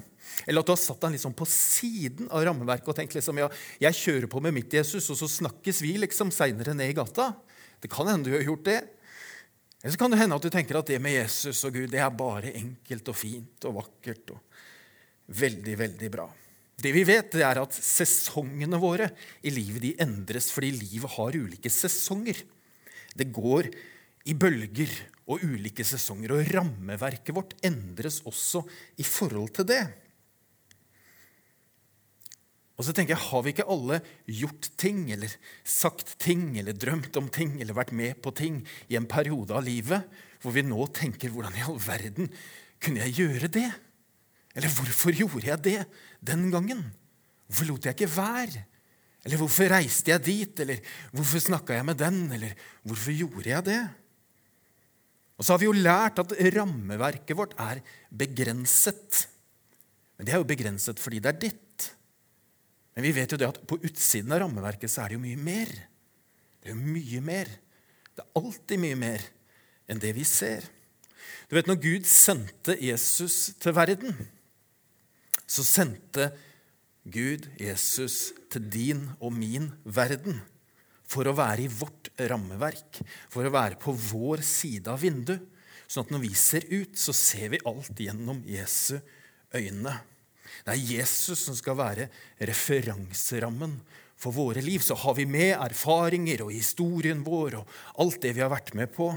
Eller 0.44 0.60
at 0.60 0.68
du 0.68 0.72
har 0.74 0.80
satt 0.80 1.04
han 1.06 1.14
liksom 1.14 1.36
på 1.38 1.46
siden 1.48 2.28
av 2.34 2.42
rammeverket 2.48 2.90
og 2.90 2.98
tenkt 2.98 3.14
liksom, 3.16 3.38
ja, 3.40 3.48
jeg 3.84 3.98
kjører 4.00 4.28
på 4.30 4.42
med 4.42 4.56
mitt 4.56 4.74
Jesus, 4.74 5.06
og 5.12 5.20
så 5.20 5.30
snakkes 5.30 5.82
vi 5.84 5.94
liksom 6.02 6.34
seinere 6.34 6.74
ned 6.76 6.90
i 6.90 6.98
gata. 6.98 7.30
Det 7.82 7.90
kan 7.92 8.10
hende 8.10 8.28
du 8.28 8.36
har 8.36 8.44
gjort 8.44 8.66
det. 8.66 8.80
Eller 9.82 9.94
så 9.94 10.02
kan 10.02 10.12
det 10.12 10.20
hende 10.20 10.38
at 10.38 10.44
du 10.44 10.50
tenker 10.52 10.78
at 10.78 10.90
det 10.90 11.00
med 11.02 11.14
Jesus 11.14 11.62
og 11.66 11.78
Gud 11.78 11.90
det 11.94 12.02
er 12.02 12.12
bare 12.14 12.52
enkelt 12.58 13.08
og 13.10 13.18
fint 13.18 13.70
og 13.70 13.78
vakkert 13.78 14.34
og 14.34 14.42
veldig, 15.42 15.78
veldig 15.78 16.10
bra. 16.12 16.26
Det 16.82 16.90
vi 16.94 17.04
vet, 17.06 17.30
det 17.30 17.44
er 17.46 17.60
at 17.62 17.76
sesongene 17.76 18.80
våre 18.82 19.12
i 19.46 19.52
livet 19.54 19.82
de 19.84 19.94
endres 20.02 20.50
fordi 20.50 20.72
livet 20.74 21.14
har 21.14 21.38
ulike 21.38 21.70
sesonger. 21.70 22.40
Det 23.14 23.28
går 23.30 23.68
i 24.26 24.34
bølger 24.38 24.90
og 25.30 25.44
ulike 25.46 25.84
sesonger, 25.86 26.34
og 26.34 26.48
rammeverket 26.54 27.34
vårt 27.36 27.54
endres 27.66 28.20
også 28.26 28.64
i 28.98 29.06
forhold 29.06 29.52
til 29.58 29.68
det. 29.70 29.82
Og 32.78 32.86
så 32.86 32.94
tenker 32.96 33.14
jeg, 33.14 33.28
Har 33.28 33.42
vi 33.44 33.52
ikke 33.52 33.68
alle 33.70 34.00
gjort 34.26 34.70
ting, 34.80 35.04
eller 35.12 35.30
sagt 35.62 36.16
ting, 36.18 36.58
eller 36.58 36.74
drømt 36.74 37.16
om 37.20 37.28
ting, 37.30 37.60
eller 37.60 37.76
vært 37.78 37.92
med 37.94 38.18
på 38.24 38.32
ting 38.34 38.62
i 38.88 38.96
en 38.98 39.06
periode 39.06 39.54
av 39.54 39.62
livet 39.62 40.08
hvor 40.42 40.56
vi 40.56 40.64
nå 40.66 40.88
tenker 40.90 41.30
hvordan 41.30 41.54
i 41.54 41.62
all 41.62 41.78
verden 41.78 42.32
kunne 42.82 43.04
jeg 43.04 43.20
gjøre 43.20 43.50
det? 43.54 43.68
Eller 44.56 44.72
hvorfor 44.74 45.14
gjorde 45.14 45.46
jeg 45.46 45.62
det 45.62 45.78
den 46.22 46.50
gangen? 46.52 46.84
Hvorfor 47.48 47.68
lot 47.68 47.88
jeg 47.88 47.96
ikke 47.96 48.14
være? 48.14 48.62
Eller 49.22 49.38
hvorfor 49.38 49.70
reiste 49.70 50.10
jeg 50.10 50.24
dit? 50.26 50.62
Eller 50.64 50.80
hvorfor 51.14 51.42
snakka 51.42 51.76
jeg 51.76 51.86
med 51.86 51.98
den? 52.00 52.22
Eller 52.34 52.54
hvorfor 52.86 53.14
gjorde 53.14 53.50
jeg 53.50 53.66
det? 53.68 53.82
Og 55.38 55.46
så 55.46 55.54
har 55.54 55.62
vi 55.62 55.68
jo 55.68 55.74
lært 55.74 56.20
at 56.22 56.34
rammeverket 56.54 57.38
vårt 57.38 57.54
er 57.60 57.82
begrenset. 58.14 59.24
Men 60.16 60.26
det 60.26 60.34
er 60.34 60.42
jo 60.42 60.48
begrenset 60.48 61.02
fordi 61.02 61.22
det 61.22 61.32
er 61.32 61.40
ditt. 61.48 61.88
Men 62.94 63.06
vi 63.06 63.14
vet 63.16 63.32
jo 63.32 63.40
det 63.40 63.48
at 63.48 63.62
på 63.66 63.80
utsiden 63.80 64.34
av 64.34 64.44
rammeverket 64.44 64.92
så 64.92 65.02
er 65.04 65.12
det 65.12 65.18
jo 65.18 65.24
mye 65.24 65.40
mer. 65.40 65.72
Det 66.62 66.70
er 66.70 66.76
jo 66.76 66.92
mye 66.94 67.22
mer. 67.24 67.50
Det 68.12 68.22
er 68.22 68.42
alltid 68.42 68.82
mye 68.82 68.98
mer 69.00 69.24
enn 69.90 70.02
det 70.02 70.12
vi 70.14 70.26
ser. 70.28 70.66
Du 71.48 71.56
vet, 71.56 71.66
Når 71.66 71.80
Gud 71.82 72.06
sendte 72.08 72.76
Jesus 72.80 73.52
til 73.60 73.74
verden, 73.76 74.14
så 75.46 75.64
sendte 75.66 76.30
Gud 77.02 77.48
Jesus 77.60 78.32
til 78.52 78.66
din 78.70 79.06
og 79.18 79.34
min 79.34 79.70
verden 79.84 80.40
for 81.12 81.28
å 81.28 81.34
være 81.36 81.66
i 81.66 81.72
vårt 81.72 82.12
rammeverk, 82.30 83.02
for 83.32 83.44
å 83.44 83.52
være 83.52 83.80
på 83.80 83.92
vår 83.92 84.44
side 84.46 84.92
av 84.92 85.02
vinduet. 85.02 85.42
Sånn 85.90 86.06
at 86.06 86.12
når 86.14 86.22
vi 86.22 86.30
ser 86.38 86.64
ut, 86.70 86.94
så 86.96 87.12
ser 87.12 87.50
vi 87.52 87.60
alt 87.68 87.98
gjennom 88.00 88.38
Jesu 88.48 88.94
øyne. 89.52 89.98
Det 90.64 90.72
er 90.72 90.86
Jesus 90.94 91.42
som 91.44 91.56
skal 91.58 91.76
være 91.76 92.06
referanserammen 92.40 93.74
for 94.16 94.32
våre 94.32 94.62
liv. 94.64 94.80
Så 94.80 94.96
har 95.02 95.18
vi 95.18 95.26
med 95.28 95.52
erfaringer 95.58 96.46
og 96.46 96.54
historien 96.54 97.20
vår 97.26 97.58
og 97.60 97.76
alt 98.00 98.22
det 98.24 98.32
vi 98.36 98.44
har 98.44 98.52
vært 98.52 98.72
med 98.78 98.92
på. 98.94 99.10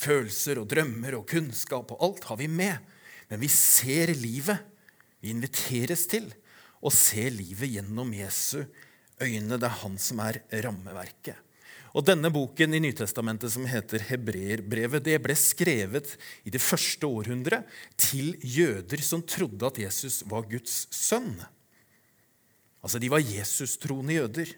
Følelser 0.00 0.62
og 0.62 0.70
drømmer 0.72 1.18
og 1.18 1.28
kunnskap 1.28 1.92
og 1.92 2.06
alt 2.06 2.24
har 2.30 2.40
vi 2.40 2.48
med. 2.48 2.80
Men 3.28 3.42
vi 3.42 3.52
ser 3.52 4.14
livet. 4.16 4.71
Vi 5.22 5.30
inviteres 5.30 6.04
til 6.10 6.26
å 6.82 6.90
se 6.90 7.28
livet 7.30 7.70
gjennom 7.76 8.10
Jesu 8.16 8.64
øyne. 9.22 9.56
Det 9.56 9.68
er 9.68 9.80
han 9.84 9.96
som 10.02 10.22
er 10.24 10.42
rammeverket. 10.64 11.38
Og 11.92 12.06
Denne 12.08 12.30
boken 12.32 12.72
i 12.72 12.80
Nytestamentet 12.80 13.52
som 13.52 13.66
heter 13.68 14.02
Hebreerbrevet, 14.08 15.04
det 15.04 15.18
ble 15.22 15.36
skrevet 15.36 16.14
i 16.48 16.52
det 16.52 16.62
første 16.64 17.04
århundret 17.04 17.68
til 18.00 18.32
jøder 18.40 19.02
som 19.04 19.22
trodde 19.28 19.68
at 19.68 19.80
Jesus 19.82 20.22
var 20.28 20.48
Guds 20.48 20.86
sønn. 20.88 21.36
Altså, 22.80 22.98
De 22.98 23.12
var 23.12 23.20
Jesus-troende 23.22 24.16
jøder. 24.16 24.54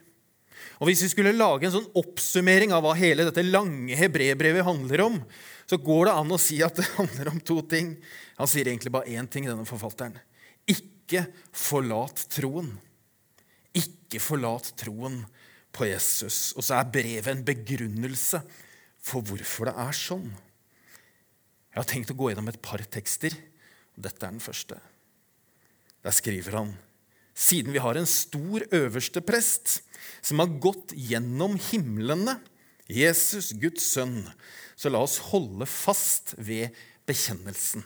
Og 0.79 0.87
Hvis 0.89 1.03
vi 1.05 1.11
skulle 1.11 1.35
lage 1.35 1.67
en 1.67 1.75
sånn 1.75 1.91
oppsummering 1.99 2.73
av 2.73 2.87
hva 2.87 2.95
hele 2.97 3.27
dette 3.27 3.43
lange 3.45 3.99
hebreerbrevet 3.99 4.65
handler 4.65 5.03
om, 5.09 5.19
så 5.67 5.77
går 5.81 6.07
det 6.07 6.15
an 6.21 6.33
å 6.33 6.41
si 6.41 6.61
at 6.65 6.79
det 6.79 6.87
handler 6.95 7.35
om 7.35 7.43
to 7.43 7.59
ting. 7.67 7.97
Han 8.39 8.49
sier 8.49 8.71
egentlig 8.71 8.95
bare 8.95 9.11
én 9.11 9.29
ting, 9.29 9.51
denne 9.51 9.67
forfatteren. 9.69 10.15
Ikke 10.71 11.27
forlat 11.53 12.27
troen. 12.33 12.71
Ikke 13.75 14.21
forlat 14.23 14.73
troen 14.81 15.23
på 15.75 15.89
Jesus. 15.91 16.53
Og 16.57 16.65
så 16.65 16.79
er 16.79 16.93
brevet 16.95 17.31
en 17.33 17.45
begrunnelse 17.47 18.41
for 19.05 19.27
hvorfor 19.27 19.71
det 19.71 19.77
er 19.85 19.99
sånn. 19.99 20.31
Jeg 21.75 21.81
har 21.81 21.91
tenkt 21.91 22.13
å 22.15 22.19
gå 22.19 22.31
gjennom 22.31 22.49
et 22.53 22.63
par 22.63 22.83
tekster. 22.87 23.35
og 23.97 24.07
Dette 24.07 24.23
er 24.23 24.35
den 24.37 24.43
første. 24.43 24.79
Der 26.05 26.15
skriver 26.15 26.61
han 26.61 26.75
siden 27.35 27.75
vi 27.75 27.83
har 27.83 27.99
en 27.99 28.07
stor 28.07 28.63
øverste 28.71 29.19
prest 29.27 29.81
som 30.25 30.39
har 30.39 30.53
gått 30.63 30.95
gjennom 30.95 31.57
himlene, 31.71 32.39
Jesus, 32.87 33.53
Guds 33.59 33.85
sønn, 33.95 34.21
så 34.77 34.93
la 34.93 35.01
oss 35.03 35.19
holde 35.33 35.67
fast 35.69 36.35
ved 36.39 36.77
bekjennelsen. 37.09 37.83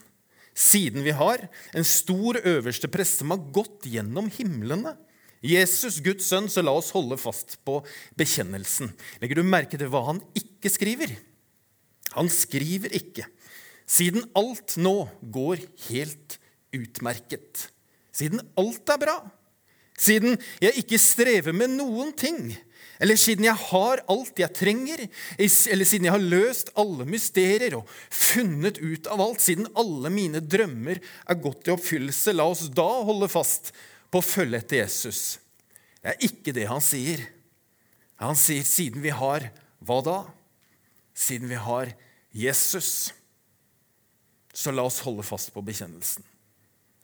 Siden 0.59 1.05
vi 1.07 1.15
har 1.15 1.45
en 1.77 1.87
stor 1.87 2.41
øverste 2.43 2.91
prest 2.91 3.21
som 3.21 3.31
har 3.35 3.45
gått 3.55 3.87
gjennom 3.87 4.27
himlene, 4.35 4.97
Jesus, 5.45 6.00
Guds 6.03 6.27
sønn, 6.27 6.49
så 6.50 6.65
la 6.65 6.73
oss 6.75 6.91
holde 6.91 7.15
fast 7.21 7.61
på 7.67 7.79
bekjennelsen. 8.19 8.91
Legger 9.23 9.38
du 9.38 9.47
merke 9.47 9.79
til 9.79 9.91
hva 9.93 10.03
han 10.09 10.19
ikke 10.38 10.73
skriver? 10.73 11.12
Han 12.17 12.31
skriver 12.33 12.91
ikke. 12.99 13.29
Siden 13.88 14.27
alt 14.37 14.75
nå 14.81 15.07
går 15.23 15.62
helt 15.88 16.38
utmerket. 16.75 17.69
Siden 18.11 18.43
alt 18.59 18.91
er 18.91 19.00
bra. 19.00 19.19
Siden 19.99 20.37
jeg 20.62 20.83
ikke 20.83 20.99
strever 21.00 21.55
med 21.55 21.77
noen 21.77 22.11
ting. 22.19 22.50
Eller 22.99 23.19
siden 23.21 23.47
jeg 23.47 23.59
har 23.71 24.02
alt 24.11 24.40
jeg 24.43 24.55
trenger, 24.57 25.05
eller 25.38 25.87
siden 25.87 26.09
jeg 26.09 26.14
har 26.17 26.25
løst 26.35 26.73
alle 26.78 27.07
mysterier 27.07 27.76
og 27.78 27.90
funnet 28.11 28.81
ut 28.83 29.07
av 29.11 29.23
alt, 29.23 29.43
siden 29.45 29.71
alle 29.78 30.11
mine 30.11 30.43
drømmer 30.43 30.99
er 30.99 31.38
gått 31.43 31.69
i 31.69 31.75
oppfyllelse, 31.75 32.35
la 32.35 32.49
oss 32.50 32.67
da 32.75 32.88
holde 33.07 33.31
fast 33.31 33.71
på 34.11 34.19
å 34.19 34.25
følge 34.25 34.59
etter 34.59 34.83
Jesus. 34.83 35.38
Det 36.02 36.14
er 36.14 36.26
ikke 36.26 36.55
det 36.57 36.67
han 36.71 36.83
sier. 36.83 37.23
Han 38.19 38.38
sier 38.38 38.67
siden 38.67 39.05
vi 39.05 39.14
har 39.14 39.47
hva 39.87 40.00
da? 40.02 40.19
Siden 41.14 41.50
vi 41.50 41.59
har 41.59 41.93
Jesus, 42.35 43.12
så 44.55 44.75
la 44.75 44.83
oss 44.87 45.02
holde 45.07 45.23
fast 45.26 45.52
på 45.55 45.62
bekjennelsen. 45.62 46.25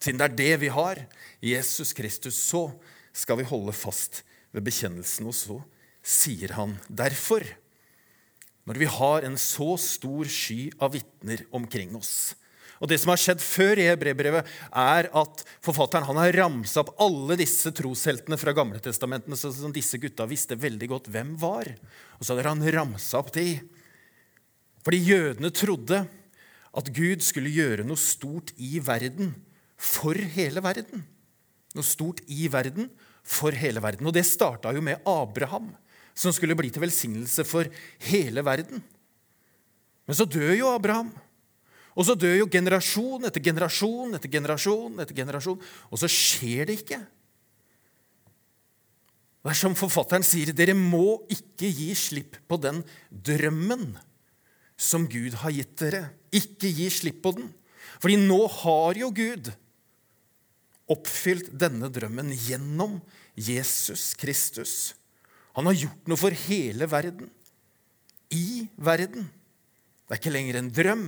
Siden 0.02 0.18
det 0.18 0.26
er 0.26 0.38
det 0.38 0.56
vi 0.64 0.70
har, 0.74 0.98
Jesus 1.40 1.94
Kristus, 1.96 2.36
så 2.36 2.66
skal 3.14 3.38
vi 3.38 3.46
holde 3.48 3.72
fast 3.76 4.24
ved 4.54 4.66
bekjennelsen. 4.66 5.30
Og 5.30 5.36
så 5.38 5.60
sier 6.04 6.52
han 6.58 6.76
derfor, 6.88 7.46
når 8.68 8.80
vi 8.80 8.88
har 8.88 9.24
en 9.26 9.36
så 9.40 9.74
stor 9.80 10.28
sky 10.28 10.68
av 10.82 10.94
vitner 10.96 11.44
omkring 11.56 11.96
oss, 11.96 12.34
og 12.82 12.90
Det 12.90 12.98
som 13.00 13.12
har 13.12 13.20
skjedd 13.20 13.40
før 13.40 13.80
i 13.80 13.86
Hebrevbrevet, 13.86 14.48
er 14.76 15.06
at 15.16 15.42
forfatteren 15.64 16.04
han 16.08 16.18
har 16.20 16.34
ramsa 16.36 16.82
opp 16.82 16.90
alle 17.00 17.36
disse 17.40 17.70
trosheltene 17.72 18.36
fra 18.36 18.52
Gamle 18.56 18.80
testamentene, 18.82 19.38
som 19.38 19.72
disse 19.72 19.96
gutta 20.02 20.26
visste 20.28 20.58
veldig 20.58 20.88
godt 20.90 21.08
hvem 21.14 21.30
var. 21.40 21.70
Og 22.18 22.26
så 22.26 22.34
hadde 22.34 22.50
han 22.50 22.66
ramsa 22.74 23.22
opp 23.22 23.30
de. 23.36 23.56
Fordi 24.84 25.00
jødene 25.00 25.52
trodde 25.54 26.02
at 26.74 26.90
Gud 26.92 27.22
skulle 27.24 27.54
gjøre 27.54 27.86
noe 27.86 28.00
stort 28.00 28.50
i 28.60 28.76
verden 28.84 29.32
for 29.80 30.18
hele 30.36 30.60
verden. 30.64 31.06
Noe 31.78 31.86
stort 31.86 32.20
i 32.28 32.50
verden 32.52 32.90
for 33.24 33.54
hele 33.56 33.80
verden. 33.80 34.10
Og 34.10 34.12
det 34.12 34.26
starta 34.28 34.74
jo 34.74 34.82
med 34.84 35.00
Abraham, 35.08 35.70
som 36.14 36.32
skulle 36.34 36.56
bli 36.58 36.70
til 36.72 36.84
velsignelse 36.84 37.44
for 37.46 37.68
hele 38.06 38.44
verden. 38.46 38.82
Men 40.04 40.16
så 40.16 40.26
dør 40.28 40.54
jo 40.54 40.70
Abraham. 40.70 41.10
Og 41.94 42.06
så 42.08 42.16
dør 42.18 42.40
jo 42.40 42.50
generasjon 42.50 43.26
etter 43.28 43.42
generasjon 43.42 44.16
etter 44.16 44.30
generasjon, 44.30 44.98
etter 45.02 45.16
generasjon, 45.16 45.60
og 45.90 46.00
så 46.00 46.10
skjer 46.10 46.70
det 46.70 46.80
ikke. 46.82 47.00
Det 49.44 49.52
er 49.52 49.58
som 49.58 49.76
forfatteren 49.76 50.24
sier, 50.24 50.54
dere 50.56 50.74
må 50.74 51.20
ikke 51.30 51.68
gi 51.68 51.90
slipp 51.98 52.38
på 52.48 52.58
den 52.58 52.80
drømmen 53.10 53.92
som 54.80 55.04
Gud 55.10 55.36
har 55.42 55.52
gitt 55.54 55.76
dere. 55.82 56.06
Ikke 56.34 56.70
gi 56.72 56.88
slipp 56.90 57.20
på 57.22 57.34
den. 57.36 57.50
Fordi 58.00 58.16
nå 58.24 58.40
har 58.62 58.98
jo 58.98 59.10
Gud 59.14 59.52
oppfylt 60.90 61.52
denne 61.60 61.90
drømmen 61.92 62.32
gjennom 62.32 62.98
Jesus 63.36 64.12
Kristus. 64.20 64.94
Han 65.54 65.70
har 65.70 65.78
gjort 65.78 66.10
noe 66.10 66.18
for 66.18 66.34
hele 66.46 66.88
verden. 66.90 67.30
I 68.34 68.66
verden. 68.74 69.28
Det 70.04 70.16
er 70.16 70.20
ikke 70.20 70.34
lenger 70.34 70.58
en 70.58 70.70
drøm, 70.74 71.04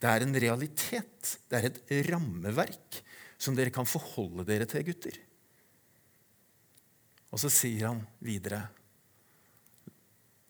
det 0.00 0.08
er 0.08 0.24
en 0.24 0.36
realitet. 0.40 1.32
Det 1.50 1.58
er 1.58 1.68
et 1.68 1.80
rammeverk 2.08 3.02
som 3.38 3.56
dere 3.58 3.72
kan 3.74 3.88
forholde 3.88 4.46
dere 4.48 4.66
til, 4.70 4.86
gutter. 4.88 5.18
Og 7.28 7.42
så 7.42 7.50
sier 7.52 7.90
han 7.90 8.04
videre 8.24 8.64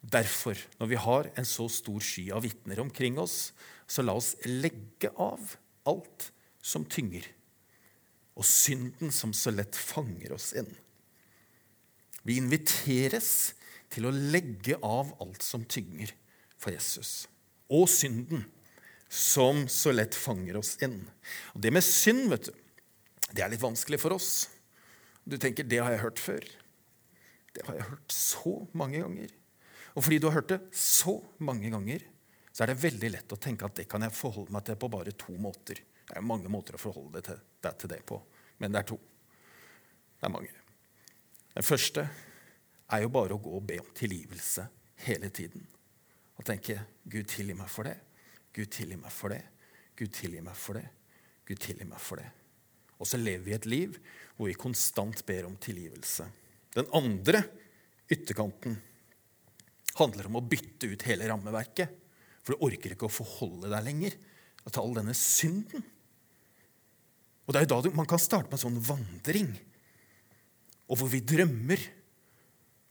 Derfor, 0.08 0.56
når 0.78 0.88
vi 0.88 0.98
har 1.02 1.26
en 1.36 1.44
så 1.44 1.66
stor 1.68 2.00
sky 2.00 2.28
av 2.32 2.44
vitner 2.46 2.78
omkring 2.80 3.18
oss, 3.20 3.50
så 3.84 4.00
la 4.00 4.14
oss 4.16 4.30
legge 4.46 5.10
av 5.20 5.56
alt 5.90 6.30
som 6.64 6.86
tynger, 6.88 7.26
og 8.38 8.46
synden 8.46 9.12
som 9.12 9.34
så 9.36 9.52
lett 9.52 9.76
fanger 9.76 10.32
oss 10.36 10.54
inn. 10.56 10.70
Vi 12.26 12.38
inviteres 12.40 13.54
til 13.92 14.08
å 14.08 14.14
legge 14.14 14.76
av 14.84 15.14
alt 15.22 15.44
som 15.44 15.64
tynger 15.64 16.12
for 16.58 16.74
Jesus 16.74 17.26
og 17.68 17.88
synden 17.92 18.46
som 19.08 19.66
så 19.72 19.92
lett 19.92 20.16
fanger 20.16 20.58
oss 20.60 20.76
inn. 20.84 21.00
Og 21.54 21.60
Det 21.64 21.72
med 21.72 21.84
synd 21.84 22.28
vet 22.32 22.48
du, 22.48 22.54
det 23.32 23.44
er 23.44 23.52
litt 23.52 23.64
vanskelig 23.64 24.00
for 24.00 24.16
oss. 24.16 24.48
Du 25.24 25.36
tenker 25.36 25.64
'det 25.64 25.82
har 25.82 25.92
jeg 25.92 26.00
hørt 26.00 26.18
før'. 26.18 26.48
Det 27.52 27.66
har 27.66 27.74
jeg 27.74 27.88
hørt 27.90 28.12
så 28.12 28.68
mange 28.72 29.00
ganger. 29.00 29.28
Og 29.96 30.04
fordi 30.04 30.18
du 30.18 30.26
har 30.26 30.40
hørt 30.40 30.48
det 30.48 30.60
så 30.72 31.22
mange 31.38 31.70
ganger, 31.70 32.00
så 32.52 32.62
er 32.62 32.66
det 32.66 32.82
veldig 32.82 33.10
lett 33.10 33.32
å 33.32 33.40
tenke 33.40 33.64
at 33.64 33.74
det 33.74 33.88
kan 33.88 34.02
jeg 34.02 34.12
forholde 34.12 34.52
meg 34.52 34.64
til 34.64 34.76
på 34.76 34.90
bare 34.90 35.12
to 35.12 35.32
måter. 35.32 35.74
Det 35.74 36.16
er 36.16 36.20
mange 36.20 36.48
måter 36.48 36.74
å 36.74 36.78
forholde 36.78 37.20
deg 37.20 37.78
til, 37.78 37.88
det 37.88 38.06
på, 38.06 38.22
men 38.58 38.72
det 38.72 38.78
er 38.78 38.88
to. 38.88 38.96
Det 40.18 40.24
er 40.24 40.32
mange. 40.32 40.50
Den 41.58 41.66
første 41.66 42.04
er 42.94 43.00
jo 43.02 43.10
bare 43.10 43.34
å 43.34 43.42
gå 43.42 43.50
og 43.58 43.64
be 43.66 43.80
om 43.82 43.88
tilgivelse 43.98 44.62
hele 45.02 45.30
tiden. 45.34 45.64
Og 46.38 46.46
tenke 46.46 46.76
'Gud, 47.02 47.26
tilgi 47.26 47.54
meg 47.58 47.66
for 47.66 47.88
det'. 47.88 47.98
Gud, 48.54 48.70
tilgi 48.70 48.96
meg 48.96 49.10
for 49.10 49.34
det. 49.34 49.42
Gud, 49.96 50.12
tilgi 50.14 50.40
meg 50.40 50.54
for 50.54 50.78
det. 50.78 50.86
Gud, 51.46 51.58
tilgi 51.58 51.84
meg 51.84 51.98
for 51.98 52.22
det. 52.22 52.28
Og 52.98 53.06
så 53.06 53.18
lever 53.18 53.44
vi 53.44 53.56
et 53.56 53.66
liv 53.66 53.98
hvor 54.36 54.46
vi 54.46 54.54
konstant 54.54 55.24
ber 55.26 55.48
om 55.48 55.56
tilgivelse. 55.56 56.28
Den 56.74 56.86
andre 56.94 57.42
ytterkanten 58.06 58.78
handler 59.98 60.30
om 60.30 60.38
å 60.38 60.46
bytte 60.46 60.86
ut 60.86 61.06
hele 61.10 61.26
rammeverket. 61.26 61.90
For 62.42 62.54
du 62.54 62.66
orker 62.70 62.94
ikke 62.94 63.10
å 63.10 63.18
forholde 63.18 63.70
deg 63.74 63.82
lenger 63.84 64.14
til 64.68 64.82
all 64.82 64.94
denne 64.94 65.14
synden. 65.14 65.82
Og 67.46 67.52
Det 67.52 67.60
er 67.60 67.66
jo 67.66 67.82
da 67.82 67.90
man 67.96 68.06
kan 68.06 68.22
starte 68.22 68.46
med 68.46 68.60
en 68.60 68.66
sånn 68.68 68.82
vandring, 68.84 69.56
og 70.88 70.96
hvor 70.96 71.10
vi 71.12 71.20
drømmer 71.24 71.82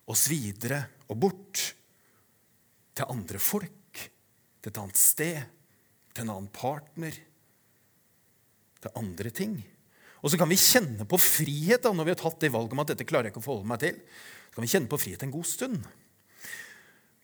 oss 0.08 0.28
videre 0.32 0.80
og 1.10 1.20
bort 1.20 1.64
til 2.98 3.10
andre 3.14 3.42
folk, 3.42 4.04
til 4.62 4.72
et 4.72 4.80
annet 4.82 5.00
sted, 5.00 5.40
til 6.14 6.26
en 6.26 6.34
annen 6.34 6.52
partner, 6.54 7.18
til 8.82 9.00
andre 9.02 9.34
ting. 9.34 9.58
Og 10.22 10.32
så 10.32 10.40
kan 10.40 10.50
vi 10.50 10.60
kjenne 10.60 11.06
på 11.10 11.20
frihet 11.22 11.84
da, 11.86 11.94
når 11.94 12.08
vi 12.08 12.14
har 12.14 12.22
tatt 12.22 12.40
det 12.42 12.54
valget 12.54 12.74
om 12.74 12.84
at 12.84 12.94
dette 12.94 13.06
klarer 13.08 13.30
jeg 13.30 13.36
ikke 13.36 13.44
å 13.44 13.48
forholde 13.48 13.70
meg 13.70 13.84
til. 13.84 14.00
Så 14.48 14.58
kan 14.58 14.66
vi 14.66 14.72
kjenne 14.74 14.92
på 14.92 15.02
frihet 15.02 15.26
en 15.26 15.34
god 15.34 15.50
stund. 15.50 15.78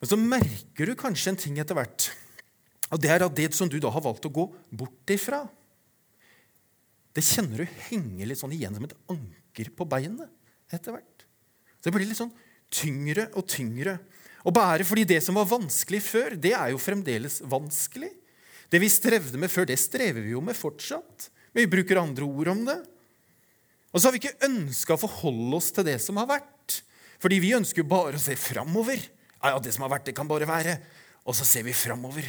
Men 0.01 0.11
så 0.11 0.19
merker 0.19 0.89
du 0.89 0.99
kanskje 0.99 1.33
en 1.33 1.41
ting 1.41 1.57
etter 1.61 1.77
hvert. 1.77 2.09
Og 2.93 3.01
det 3.01 3.09
er 3.09 3.25
at 3.25 3.35
det 3.37 3.49
som 3.57 3.69
du 3.71 3.79
da 3.81 3.89
har 3.93 4.05
valgt 4.05 4.27
å 4.29 4.33
gå 4.33 4.45
bort 4.75 5.13
ifra, 5.13 5.41
det 7.13 7.25
kjenner 7.25 7.61
du 7.61 7.75
henger 7.89 8.29
litt 8.29 8.41
sånn 8.41 8.53
igjen 8.53 8.73
som 8.73 8.85
et 8.87 8.95
anker 9.13 9.69
på 9.77 9.85
beinet 9.89 10.42
etter 10.75 10.95
hvert. 10.95 11.25
Det 11.83 11.91
blir 11.93 12.07
litt 12.07 12.19
sånn 12.19 12.33
tyngre 12.73 13.27
og 13.37 13.45
tyngre 13.49 13.97
å 14.43 14.51
bære, 14.53 14.85
fordi 14.87 15.05
det 15.07 15.19
som 15.23 15.37
var 15.37 15.47
vanskelig 15.47 16.01
før, 16.03 16.35
det 16.39 16.51
er 16.57 16.73
jo 16.73 16.81
fremdeles 16.81 17.39
vanskelig. 17.47 18.11
Det 18.73 18.81
vi 18.81 18.89
strevde 18.91 19.39
med 19.39 19.51
før, 19.53 19.67
det 19.69 19.77
strever 19.79 20.23
vi 20.23 20.33
jo 20.33 20.41
med 20.43 20.57
fortsatt. 20.57 21.29
Men 21.53 21.63
vi 21.63 21.73
bruker 21.75 22.01
andre 22.01 22.25
ord 22.25 22.49
om 22.55 22.63
det. 22.67 22.79
Og 23.93 24.01
så 24.01 24.07
har 24.07 24.15
vi 24.15 24.23
ikke 24.23 24.47
ønska 24.47 24.95
å 24.95 25.03
forholde 25.03 25.59
oss 25.59 25.69
til 25.75 25.85
det 25.85 25.99
som 26.01 26.17
har 26.17 26.31
vært. 26.31 26.79
Fordi 27.21 27.37
vi 27.39 27.53
ønsker 27.55 27.83
jo 27.83 27.91
bare 27.91 28.17
å 28.17 28.23
se 28.23 28.35
framover. 28.39 28.99
Ja, 29.37 29.53
ja, 29.53 29.59
det 29.61 29.75
som 29.75 29.85
har 29.85 29.93
vært, 29.93 30.07
det 30.09 30.15
kan 30.17 30.27
bare 30.27 30.49
være. 30.49 30.79
Og 31.29 31.37
så 31.37 31.45
ser 31.47 31.63
vi 31.67 31.75
framover. 31.77 32.25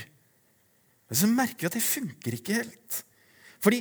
Men 1.09 1.19
så 1.19 1.31
merker 1.31 1.65
vi 1.65 1.71
at 1.71 1.79
det 1.79 1.87
funker 1.87 2.37
ikke 2.37 2.59
helt. 2.61 3.01
Fordi 3.65 3.81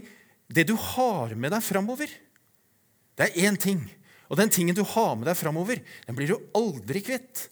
det 0.53 0.65
du 0.69 0.73
har 0.79 1.35
med 1.35 1.51
deg 1.53 1.65
framover, 1.65 2.09
det 3.19 3.27
er 3.27 3.49
én 3.49 3.59
ting. 3.59 3.83
Og 4.33 4.39
den 4.39 4.49
tingen 4.49 4.73
du 4.73 4.81
har 4.81 5.11
med 5.13 5.27
deg 5.29 5.37
framover, 5.37 5.77
den 6.07 6.17
blir 6.17 6.31
du 6.33 6.47
aldri 6.57 7.03
kvitt. 7.05 7.47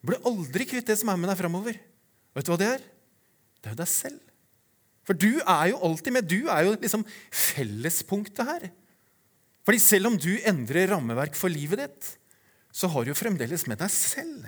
Du 0.00 0.10
blir 0.10 0.26
aldri 0.28 0.66
kvitt 0.68 0.90
det 0.92 0.98
som 1.00 1.08
er 1.08 1.20
med 1.20 1.32
deg 1.32 1.38
framover. 1.40 1.78
Vet 2.36 2.44
du 2.44 2.52
hva 2.52 2.58
det 2.60 2.68
er? 2.74 2.84
Det 3.60 3.70
er 3.70 3.74
jo 3.74 3.80
deg 3.80 3.88
selv. 3.88 4.20
For 5.08 5.16
du 5.16 5.40
er 5.40 5.70
jo 5.72 5.80
alltid 5.88 6.14
med. 6.14 6.28
Du 6.28 6.50
er 6.52 6.66
jo 6.66 6.74
liksom 6.76 7.06
fellespunktet 7.32 8.44
her. 8.44 8.68
Fordi 9.64 9.80
selv 9.80 10.10
om 10.10 10.18
du 10.20 10.34
endrer 10.48 10.92
rammeverk 10.92 11.36
for 11.38 11.52
livet 11.52 11.80
ditt, 11.82 12.10
så 12.70 12.88
har 12.92 13.04
du 13.04 13.10
jo 13.14 13.18
fremdeles 13.18 13.64
med 13.68 13.80
deg 13.80 13.90
selv. 13.92 14.44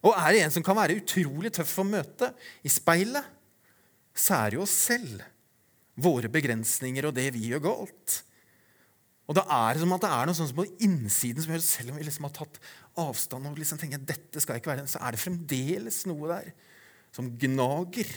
Og 0.00 0.16
er 0.16 0.32
det 0.32 0.42
en 0.46 0.56
som 0.56 0.64
kan 0.64 0.78
være 0.78 0.96
utrolig 1.02 1.52
tøff 1.52 1.76
å 1.82 1.86
møte 1.86 2.32
i 2.64 2.72
speilet, 2.72 3.28
så 4.16 4.40
er 4.40 4.50
det 4.50 4.58
jo 4.58 4.64
oss 4.64 4.76
selv. 4.88 5.20
Våre 6.00 6.32
begrensninger 6.32 7.06
og 7.06 7.14
det 7.16 7.28
vi 7.36 7.50
gjør 7.52 7.64
galt. 7.68 8.22
Og 9.30 9.36
da 9.38 9.44
er 9.46 9.76
det 9.76 9.84
som 9.84 9.92
at 9.94 10.02
det 10.02 10.10
er 10.10 10.26
noe 10.26 10.34
sånt 10.34 10.56
på 10.58 10.66
innsiden 10.82 11.44
som 11.44 11.54
gjør 11.54 11.62
selv 11.62 11.92
om 11.92 12.00
vi 12.00 12.06
liksom 12.08 12.26
har 12.26 12.34
tatt 12.34 12.58
avstand 12.98 13.46
og 13.46 13.60
liksom 13.60 13.78
tenker 13.78 14.02
dette 14.02 14.42
skal 14.42 14.58
ikke 14.58 14.72
være, 14.72 14.88
så 14.90 14.98
er 15.06 15.14
det 15.14 15.22
fremdeles 15.22 16.00
noe 16.10 16.32
der 16.32 16.50
som 17.14 17.30
gnager. 17.38 18.10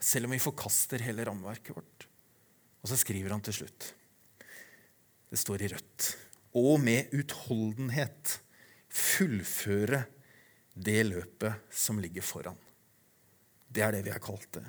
Selv 0.00 0.26
om 0.26 0.34
vi 0.34 0.42
forkaster 0.42 1.02
hele 1.04 1.26
rammeverket 1.28 1.76
vårt. 1.76 2.08
Og 2.82 2.90
så 2.90 2.98
skriver 2.98 3.34
han 3.34 3.44
til 3.44 3.60
slutt. 3.60 3.92
Det 5.30 5.38
står 5.38 5.62
i 5.62 5.70
rødt. 5.70 6.10
Og 6.58 6.80
med 6.82 7.12
utholdenhet 7.14 8.40
fullføre 8.90 10.02
det 10.74 11.00
løpet 11.06 11.70
som 11.70 12.00
ligger 12.02 12.24
foran. 12.26 12.58
Det 13.70 13.84
er 13.86 13.94
det 13.94 14.04
vi 14.08 14.14
har 14.14 14.22
kalt 14.22 14.48
det. 14.56 14.64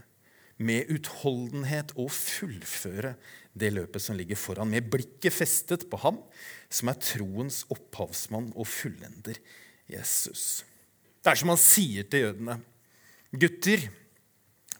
Med 0.61 0.91
utholdenhet 0.93 1.95
å 1.97 2.05
fullføre 2.13 3.15
det 3.53 3.71
løpet 3.73 4.03
som 4.03 4.17
ligger 4.17 4.39
foran. 4.39 4.69
Med 4.71 4.89
blikket 4.91 5.35
festet 5.35 5.87
på 5.91 5.99
ham 6.03 6.21
som 6.71 6.91
er 6.91 6.99
troens 7.03 7.63
opphavsmann 7.73 8.51
og 8.55 8.67
fullender, 8.69 9.39
Jesus. 9.91 10.63
Det 11.21 11.33
er 11.33 11.41
som 11.41 11.51
han 11.51 11.59
sier 11.61 12.07
til 12.09 12.27
jødene. 12.27 12.57
Gutter, 13.31 13.83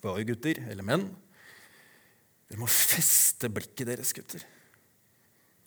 var 0.02 0.18
jo 0.18 0.32
gutter, 0.32 0.58
eller 0.72 0.86
menn, 0.86 1.06
dere 2.50 2.60
må 2.60 2.68
feste 2.68 3.48
blikket 3.54 3.88
deres, 3.92 4.12
gutter. 4.16 4.42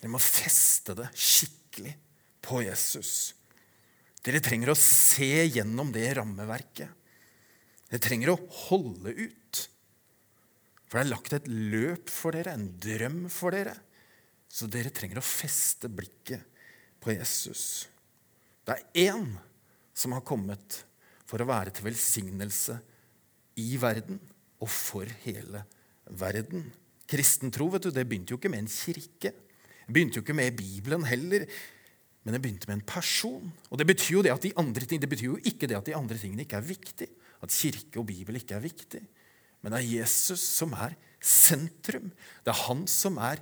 Dere 0.01 0.11
må 0.11 0.19
feste 0.21 0.93
det 0.97 1.07
skikkelig 1.17 1.95
på 2.45 2.59
Jesus. 2.65 3.33
Dere 4.25 4.41
trenger 4.43 4.73
å 4.73 4.77
se 4.77 5.47
gjennom 5.47 5.89
det 5.95 6.11
rammeverket. 6.17 6.91
Dere 7.89 8.01
trenger 8.01 8.33
å 8.33 8.39
holde 8.67 9.15
ut. 9.17 9.63
For 10.85 10.99
det 10.99 11.05
er 11.05 11.11
lagt 11.11 11.35
et 11.35 11.49
løp 11.49 12.11
for 12.13 12.35
dere, 12.35 12.53
en 12.53 12.67
drøm 12.81 13.25
for 13.33 13.55
dere. 13.55 13.73
Så 14.49 14.69
dere 14.71 14.93
trenger 14.93 15.19
å 15.19 15.25
feste 15.25 15.89
blikket 15.91 16.45
på 17.01 17.15
Jesus. 17.15 17.87
Det 18.65 18.77
er 18.77 19.09
én 19.11 19.31
som 19.95 20.15
har 20.15 20.25
kommet 20.25 20.83
for 21.25 21.41
å 21.41 21.49
være 21.49 21.73
til 21.73 21.87
velsignelse 21.87 22.77
i 23.61 23.75
verden 23.81 24.19
og 24.61 24.69
for 24.71 25.09
hele 25.25 25.63
verden. 26.05 26.67
Kristen 27.09 27.53
tro 27.53 27.67
vet 27.73 27.85
du, 27.85 27.91
det 27.93 28.05
begynte 28.07 28.33
jo 28.33 28.39
ikke 28.39 28.51
med 28.53 28.65
en 28.65 28.71
kirke. 28.71 29.31
Det 29.85 29.93
begynte 29.93 30.19
jo 30.19 30.25
ikke 30.25 30.37
med 30.37 30.57
Bibelen 30.57 31.05
heller. 31.05 31.45
Men 32.25 32.33
det 32.33 32.41
begynte 32.41 32.69
med 32.69 32.79
en 32.79 32.87
person. 32.89 33.51
Og 33.69 33.77
Det 33.77 33.85
betyr 33.85 34.17
jo 34.17 34.23
det 34.25 34.33
at 34.33 34.41
de 34.41 34.53
andre 34.57 34.85
ting, 34.85 35.01
det 35.01 35.09
betyr 35.09 35.29
jo 35.29 35.41
ikke 35.45 35.69
det 35.69 35.77
at 35.77 35.85
de 35.85 35.95
andre 35.97 36.17
tingene 36.17 36.45
ikke 36.45 36.57
er 36.57 36.65
viktige. 36.65 37.13
At 37.45 37.53
kirke 37.53 38.01
og 38.01 38.07
Bibel 38.09 38.39
ikke 38.39 38.57
er 38.57 38.65
viktig. 38.65 39.01
Men 39.65 39.73
det 39.73 39.79
er 39.81 39.93
Jesus 40.03 40.43
som 40.45 40.75
er 40.77 40.93
sentrum. 41.25 42.11
Det 42.45 42.51
er 42.53 42.65
han 42.67 42.83
som 42.85 43.15
er 43.17 43.39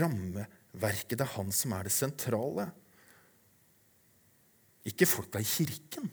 rammeverket. 0.00 1.14
Det 1.14 1.22
er 1.22 1.36
han 1.36 1.52
som 1.54 1.76
er 1.76 1.86
det 1.86 1.92
sentrale. 1.94 2.64
Ikke 4.90 5.06
folka 5.06 5.38
i 5.38 5.46
kirken. 5.46 6.10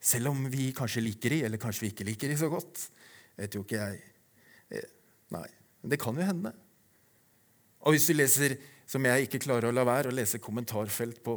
Selv 0.00 0.32
om 0.32 0.46
vi 0.48 0.70
kanskje 0.72 1.04
liker 1.04 1.36
de, 1.36 1.42
eller 1.44 1.60
kanskje 1.60 1.84
vi 1.84 1.92
ikke 1.92 2.08
liker 2.08 2.32
de 2.32 2.40
så 2.40 2.48
godt. 2.48 2.86
Vet 3.36 3.58
jo 3.58 3.66
ikke 3.66 3.82
jeg. 3.82 4.00
Eh, 4.72 4.88
nei, 5.36 5.46
men 5.82 5.92
det 5.92 6.00
kan 6.00 6.16
jo 6.16 6.24
hende. 6.24 6.54
Og 7.84 7.92
hvis 7.92 8.08
du 8.08 8.16
leser 8.16 8.56
som 8.88 9.04
jeg 9.04 9.28
ikke 9.28 9.42
klarer 9.44 9.68
å 9.68 9.76
la 9.76 9.84
være 9.84 10.08
å 10.08 10.16
lese 10.16 10.40
kommentarfelt 10.40 11.20
på, 11.26 11.36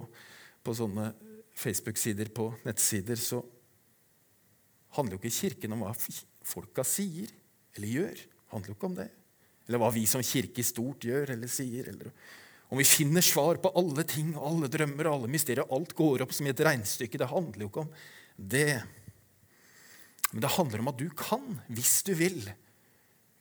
på 0.63 0.79
sånne 0.79 1.11
Facebook-sider 1.59 2.31
på 2.31 2.53
nettsider, 2.63 3.19
så 3.19 3.43
handler 4.95 5.17
jo 5.17 5.25
ikke 5.25 5.41
Kirken 5.41 5.75
om 5.75 5.83
hva 5.83 5.91
folka 6.47 6.85
sier 6.87 7.31
eller 7.77 7.89
gjør. 7.89 8.23
Det 8.23 8.53
handler 8.53 8.71
jo 8.71 8.77
ikke 8.77 8.89
om 8.89 8.97
det. 8.97 9.09
Eller 9.67 9.81
hva 9.81 9.91
vi 9.95 10.03
som 10.09 10.23
kirke 10.25 10.61
i 10.61 10.67
stort 10.67 11.05
gjør 11.07 11.33
eller 11.35 11.51
sier. 11.51 11.87
Eller 11.89 12.11
om 12.73 12.79
vi 12.79 12.87
finner 12.87 13.23
svar 13.25 13.59
på 13.61 13.71
alle 13.79 14.05
ting 14.07 14.33
alle 14.37 14.69
drømmer 14.71 15.09
alle 15.09 15.31
mysterier. 15.31 15.67
Alt 15.73 15.95
går 15.97 16.25
opp 16.25 16.35
som 16.35 16.49
i 16.49 16.53
et 16.53 16.65
regnestykke. 16.67 17.21
Det 17.21 17.31
handler 17.31 17.65
jo 17.65 17.71
ikke 17.71 17.85
om 17.85 17.93
det. 18.35 18.81
Men 20.33 20.43
det 20.43 20.53
handler 20.55 20.83
om 20.83 20.91
at 20.91 20.99
du 20.99 21.07
kan, 21.17 21.47
hvis 21.69 22.01
du 22.07 22.13
vil, 22.17 22.41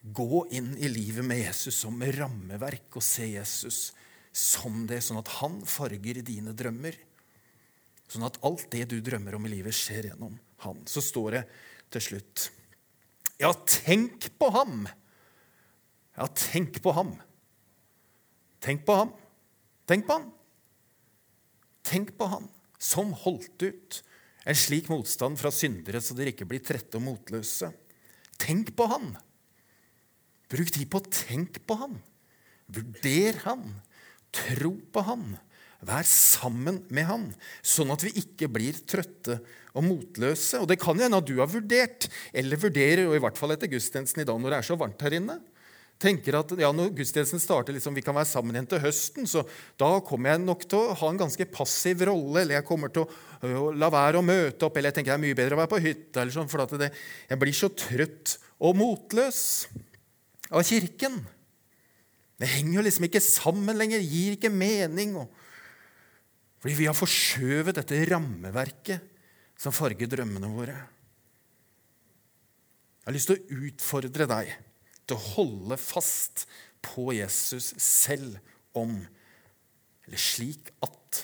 gå 0.03 0.43
inn 0.51 0.73
i 0.77 0.89
livet 0.91 1.23
med 1.23 1.39
Jesus 1.39 1.77
som 1.85 2.01
rammeverk 2.03 2.99
og 2.99 3.05
se 3.05 3.29
Jesus 3.37 3.93
som 4.33 4.83
det, 4.89 4.99
sånn 5.05 5.21
at 5.21 5.29
han 5.39 5.61
farger 5.69 6.19
dine 6.25 6.51
drømmer. 6.57 6.97
Sånn 8.11 8.25
at 8.27 8.39
alt 8.45 8.65
det 8.73 8.87
du 8.91 8.97
drømmer 9.01 9.37
om 9.37 9.47
i 9.47 9.53
livet, 9.53 9.75
skjer 9.77 10.09
gjennom 10.11 10.35
han. 10.65 10.81
Så 10.89 11.01
står 11.05 11.37
det 11.37 11.43
til 11.93 12.05
slutt 12.09 12.49
Ja, 13.41 13.53
tenk 13.67 14.29
på 14.39 14.49
ham! 14.53 14.87
Ja, 16.13 16.27
tenk 16.37 16.77
på 16.83 16.93
ham. 16.93 17.15
Tenk 18.61 18.85
på 18.85 18.95
ham. 18.99 19.13
Tenk 19.89 20.05
på 20.07 20.17
ham. 20.19 20.27
Tenk 21.83 22.13
på 22.17 22.27
ham 22.31 22.45
som 22.83 23.13
holdt 23.23 23.63
ut 23.65 23.99
en 24.43 24.57
slik 24.59 24.89
motstand 24.91 25.39
fra 25.39 25.51
syndere 25.55 26.01
så 26.03 26.15
dere 26.17 26.33
ikke 26.33 26.47
blir 26.47 26.63
trette 26.63 26.99
og 26.99 27.05
motløse. 27.05 27.71
Tenk 28.39 28.73
på 28.77 28.87
han. 28.91 29.13
Bruk 30.51 30.71
tid 30.75 30.89
på 30.91 30.99
å 30.99 31.11
tenke 31.11 31.63
på 31.63 31.77
han. 31.79 31.97
Vurder 32.73 33.39
han. 33.47 33.65
Tro 34.33 34.73
på 34.91 35.01
Han. 35.05 35.35
Vær 35.83 36.05
sammen 36.07 36.81
med 36.93 37.07
Han, 37.09 37.25
sånn 37.59 37.91
at 37.93 38.05
vi 38.05 38.13
ikke 38.21 38.47
blir 38.51 38.77
trøtte 38.87 39.39
og 39.73 39.83
motløse. 39.85 40.61
Og 40.61 40.69
Det 40.69 40.79
kan 40.81 40.99
hende 40.99 41.19
at 41.19 41.27
du 41.27 41.35
har 41.41 41.49
vurdert, 41.51 42.07
eller 42.33 42.61
vurderer, 42.61 43.07
og 43.07 43.17
i 43.17 43.23
hvert 43.23 43.39
fall 43.39 43.55
etter 43.55 43.71
gudstjenesten 43.71 44.23
i 44.23 44.27
dag 44.27 44.39
når 44.39 44.53
det 44.53 44.61
er 44.61 44.69
så 44.69 44.79
varmt 44.79 45.03
her 45.03 45.17
inne, 45.17 45.39
tenker 46.03 46.35
at 46.35 46.51
ja, 46.59 46.71
når 46.75 46.91
gudstjenesten 46.97 47.39
starter, 47.39 47.75
liksom, 47.75 47.95
vi 47.95 48.03
kan 48.03 48.15
være 48.15 48.27
sammen 48.27 48.55
igjen 48.55 48.67
til 48.73 48.81
høsten, 48.83 49.27
så 49.29 49.45
da 49.79 49.91
kommer 50.03 50.33
jeg 50.33 50.43
nok 50.43 50.65
til 50.67 50.79
å 50.81 50.95
ha 50.99 51.11
en 51.11 51.21
ganske 51.21 51.47
passiv 51.53 52.03
rolle, 52.09 52.41
eller 52.41 52.57
jeg 52.57 52.67
kommer 52.67 52.91
til 52.91 53.05
å, 53.05 53.69
la 53.77 53.91
være 53.93 54.19
å 54.19 54.25
møte 54.25 54.67
opp, 54.67 54.77
eller 54.77 54.91
jeg 54.91 54.99
tenker 54.99 55.13
det 55.13 55.19
er 55.19 55.23
mye 55.23 55.37
bedre 55.37 55.55
å 55.55 55.61
være 55.61 55.71
på 55.75 55.83
hytta, 55.85 56.23
eller 56.23 56.35
sånn, 56.35 56.49
for 56.51 56.79
det, 56.81 56.91
jeg 57.29 57.39
blir 57.39 57.55
så 57.55 57.71
trøtt 57.71 58.35
og 58.63 58.75
motløs 58.79 59.39
av 60.51 60.65
Kirken. 60.67 61.21
Det 62.41 62.49
henger 62.51 62.79
jo 62.79 62.85
liksom 62.89 63.07
ikke 63.07 63.23
sammen 63.23 63.77
lenger, 63.79 64.03
gir 64.03 64.35
ikke 64.35 64.51
mening. 64.51 65.15
Og, 65.21 65.42
fordi 66.63 66.77
vi 66.79 66.85
har 66.87 66.95
forskjøvet 66.95 67.75
dette 67.75 67.97
rammeverket 68.07 69.09
som 69.59 69.75
farger 69.75 70.07
drømmene 70.07 70.47
våre. 70.47 70.77
Jeg 73.03 73.09
har 73.09 73.15
lyst 73.17 73.27
til 73.27 73.35
å 73.35 73.65
utfordre 73.67 74.27
deg 74.31 74.53
til 75.03 75.17
å 75.17 75.25
holde 75.33 75.75
fast 75.75 76.45
på 76.83 77.09
Jesus 77.17 77.73
selv 77.83 78.39
om 78.79 78.95
Eller 80.03 80.19
slik 80.19 80.71
at 80.83 81.19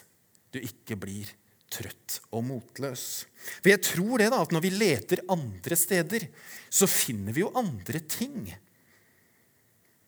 du 0.56 0.60
ikke 0.62 0.96
blir 1.00 1.28
trøtt 1.72 2.22
og 2.32 2.46
motløs. 2.48 3.26
For 3.60 3.72
jeg 3.72 3.82
tror 3.84 4.22
det 4.22 4.30
da, 4.32 4.40
at 4.40 4.54
når 4.56 4.64
vi 4.64 4.72
leter 4.72 5.24
andre 5.28 5.76
steder, 5.76 6.26
så 6.72 6.88
finner 6.88 7.36
vi 7.36 7.44
jo 7.44 7.52
andre 7.60 8.00
ting. 8.08 8.48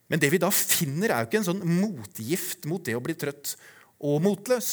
Men 0.08 0.24
det 0.24 0.32
vi 0.32 0.40
da 0.40 0.48
finner, 0.56 1.12
er 1.12 1.24
jo 1.26 1.30
ikke 1.30 1.42
en 1.42 1.50
sånn 1.52 1.68
motgift 1.68 2.64
mot 2.72 2.84
det 2.88 2.96
å 2.96 3.04
bli 3.04 3.18
trøtt 3.20 3.58
og 4.08 4.24
motløs. 4.24 4.72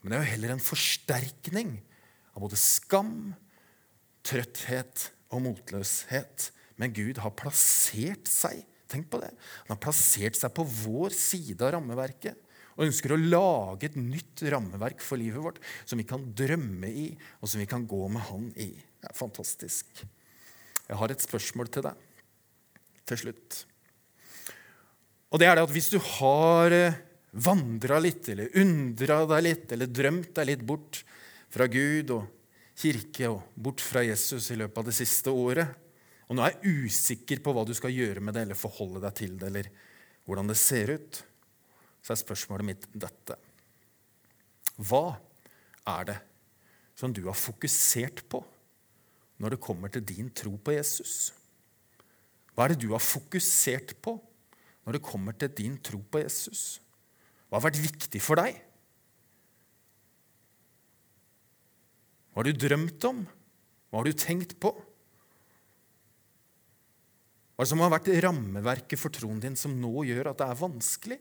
Men 0.00 0.12
det 0.12 0.18
er 0.18 0.24
jo 0.24 0.32
heller 0.34 0.54
en 0.54 0.64
forsterkning 0.64 1.76
av 2.32 2.44
både 2.44 2.58
skam, 2.60 3.14
trøtthet 4.26 5.10
og 5.30 5.44
motløshet. 5.44 6.50
Men 6.80 6.94
Gud 6.96 7.20
har 7.20 7.36
plassert 7.36 8.28
seg 8.30 8.64
tenk 8.90 9.10
på 9.10 9.20
det, 9.22 9.30
han 9.30 9.74
har 9.76 9.82
plassert 9.82 10.34
seg 10.34 10.50
på 10.56 10.64
vår 10.66 11.14
side 11.14 11.62
av 11.62 11.76
rammeverket 11.76 12.46
og 12.74 12.86
ønsker 12.86 13.12
å 13.12 13.20
lage 13.20 13.90
et 13.90 13.98
nytt 14.00 14.42
rammeverk 14.50 15.02
for 15.04 15.20
livet 15.20 15.42
vårt 15.44 15.58
som 15.84 16.00
vi 16.00 16.06
kan 16.08 16.22
drømme 16.36 16.88
i, 16.88 17.10
og 17.42 17.50
som 17.50 17.60
vi 17.60 17.68
kan 17.68 17.84
gå 17.86 18.00
med 18.08 18.24
Han 18.30 18.46
i. 18.56 18.70
Det 18.72 19.10
er 19.10 19.18
fantastisk. 19.18 20.00
Jeg 20.86 20.96
har 20.96 21.12
et 21.12 21.22
spørsmål 21.22 21.68
til 21.70 21.84
deg 21.84 22.06
til 23.10 23.20
slutt. 23.24 23.58
Og 25.30 25.42
det 25.42 25.50
er 25.50 25.58
det 25.58 25.66
at 25.66 25.74
hvis 25.74 25.90
du 25.92 25.98
har 26.00 26.74
eh, 26.74 26.96
vandra 27.30 28.00
litt, 28.02 28.28
eller 28.32 28.50
undra 28.58 29.22
deg 29.30 29.44
litt, 29.46 29.72
eller 29.74 29.90
drømt 29.90 30.32
deg 30.36 30.48
litt 30.48 30.64
bort 30.66 31.02
fra 31.50 31.66
Gud 31.70 32.10
og 32.14 32.26
kirke 32.80 33.28
og 33.30 33.54
bort 33.54 33.82
fra 33.84 34.02
Jesus 34.06 34.50
i 34.50 34.58
løpet 34.58 34.80
av 34.80 34.88
det 34.88 34.96
siste 34.96 35.32
året, 35.34 35.70
og 36.30 36.36
nå 36.38 36.44
er 36.46 36.54
jeg 36.54 36.86
usikker 36.86 37.40
på 37.42 37.52
hva 37.54 37.64
du 37.66 37.72
skal 37.74 37.92
gjøre 37.94 38.22
med 38.22 38.36
det, 38.36 38.44
eller 38.46 38.58
forholde 38.58 39.02
deg 39.02 39.16
til 39.18 39.34
det, 39.38 39.50
eller 39.50 39.70
hvordan 40.28 40.50
det 40.50 40.58
ser 40.58 40.94
ut, 40.94 41.22
så 42.00 42.14
er 42.14 42.20
spørsmålet 42.20 42.68
mitt 42.68 42.86
dette. 42.94 43.36
Hva 44.78 45.18
er 45.90 46.06
det 46.12 46.18
som 46.96 47.12
du 47.12 47.24
har 47.26 47.36
fokusert 47.36 48.22
på 48.30 48.40
når 49.40 49.56
det 49.56 49.64
kommer 49.64 49.92
til 49.92 50.04
din 50.06 50.30
tro 50.36 50.54
på 50.56 50.76
Jesus? 50.76 51.32
Hva 52.54 52.66
er 52.66 52.74
det 52.74 52.84
du 52.84 52.92
har 52.94 53.02
fokusert 53.02 53.96
på 54.04 54.16
når 54.86 54.96
det 54.96 55.04
kommer 55.04 55.36
til 55.36 55.52
din 55.56 55.76
tro 55.84 56.00
på 56.00 56.22
Jesus? 56.22 56.78
Hva 57.50 57.58
har 57.58 57.66
vært 57.66 57.82
viktig 57.82 58.20
for 58.22 58.38
deg? 58.38 58.54
Hva 62.30 62.40
har 62.40 62.46
du 62.46 62.62
drømt 62.62 63.06
om? 63.08 63.24
Hva 63.90 63.98
har 63.98 64.06
du 64.06 64.14
tenkt 64.14 64.54
på? 64.62 64.70
Hva 67.50 67.64
er 67.64 67.66
det 67.66 67.72
som 67.72 67.82
har 67.82 67.90
vært 67.92 68.12
rammeverket 68.24 69.00
for 69.02 69.12
troen 69.12 69.42
din 69.42 69.58
som 69.58 69.74
nå 69.76 70.06
gjør 70.06 70.30
at 70.30 70.38
det 70.38 70.46
er 70.46 70.60
vanskelig 70.62 71.18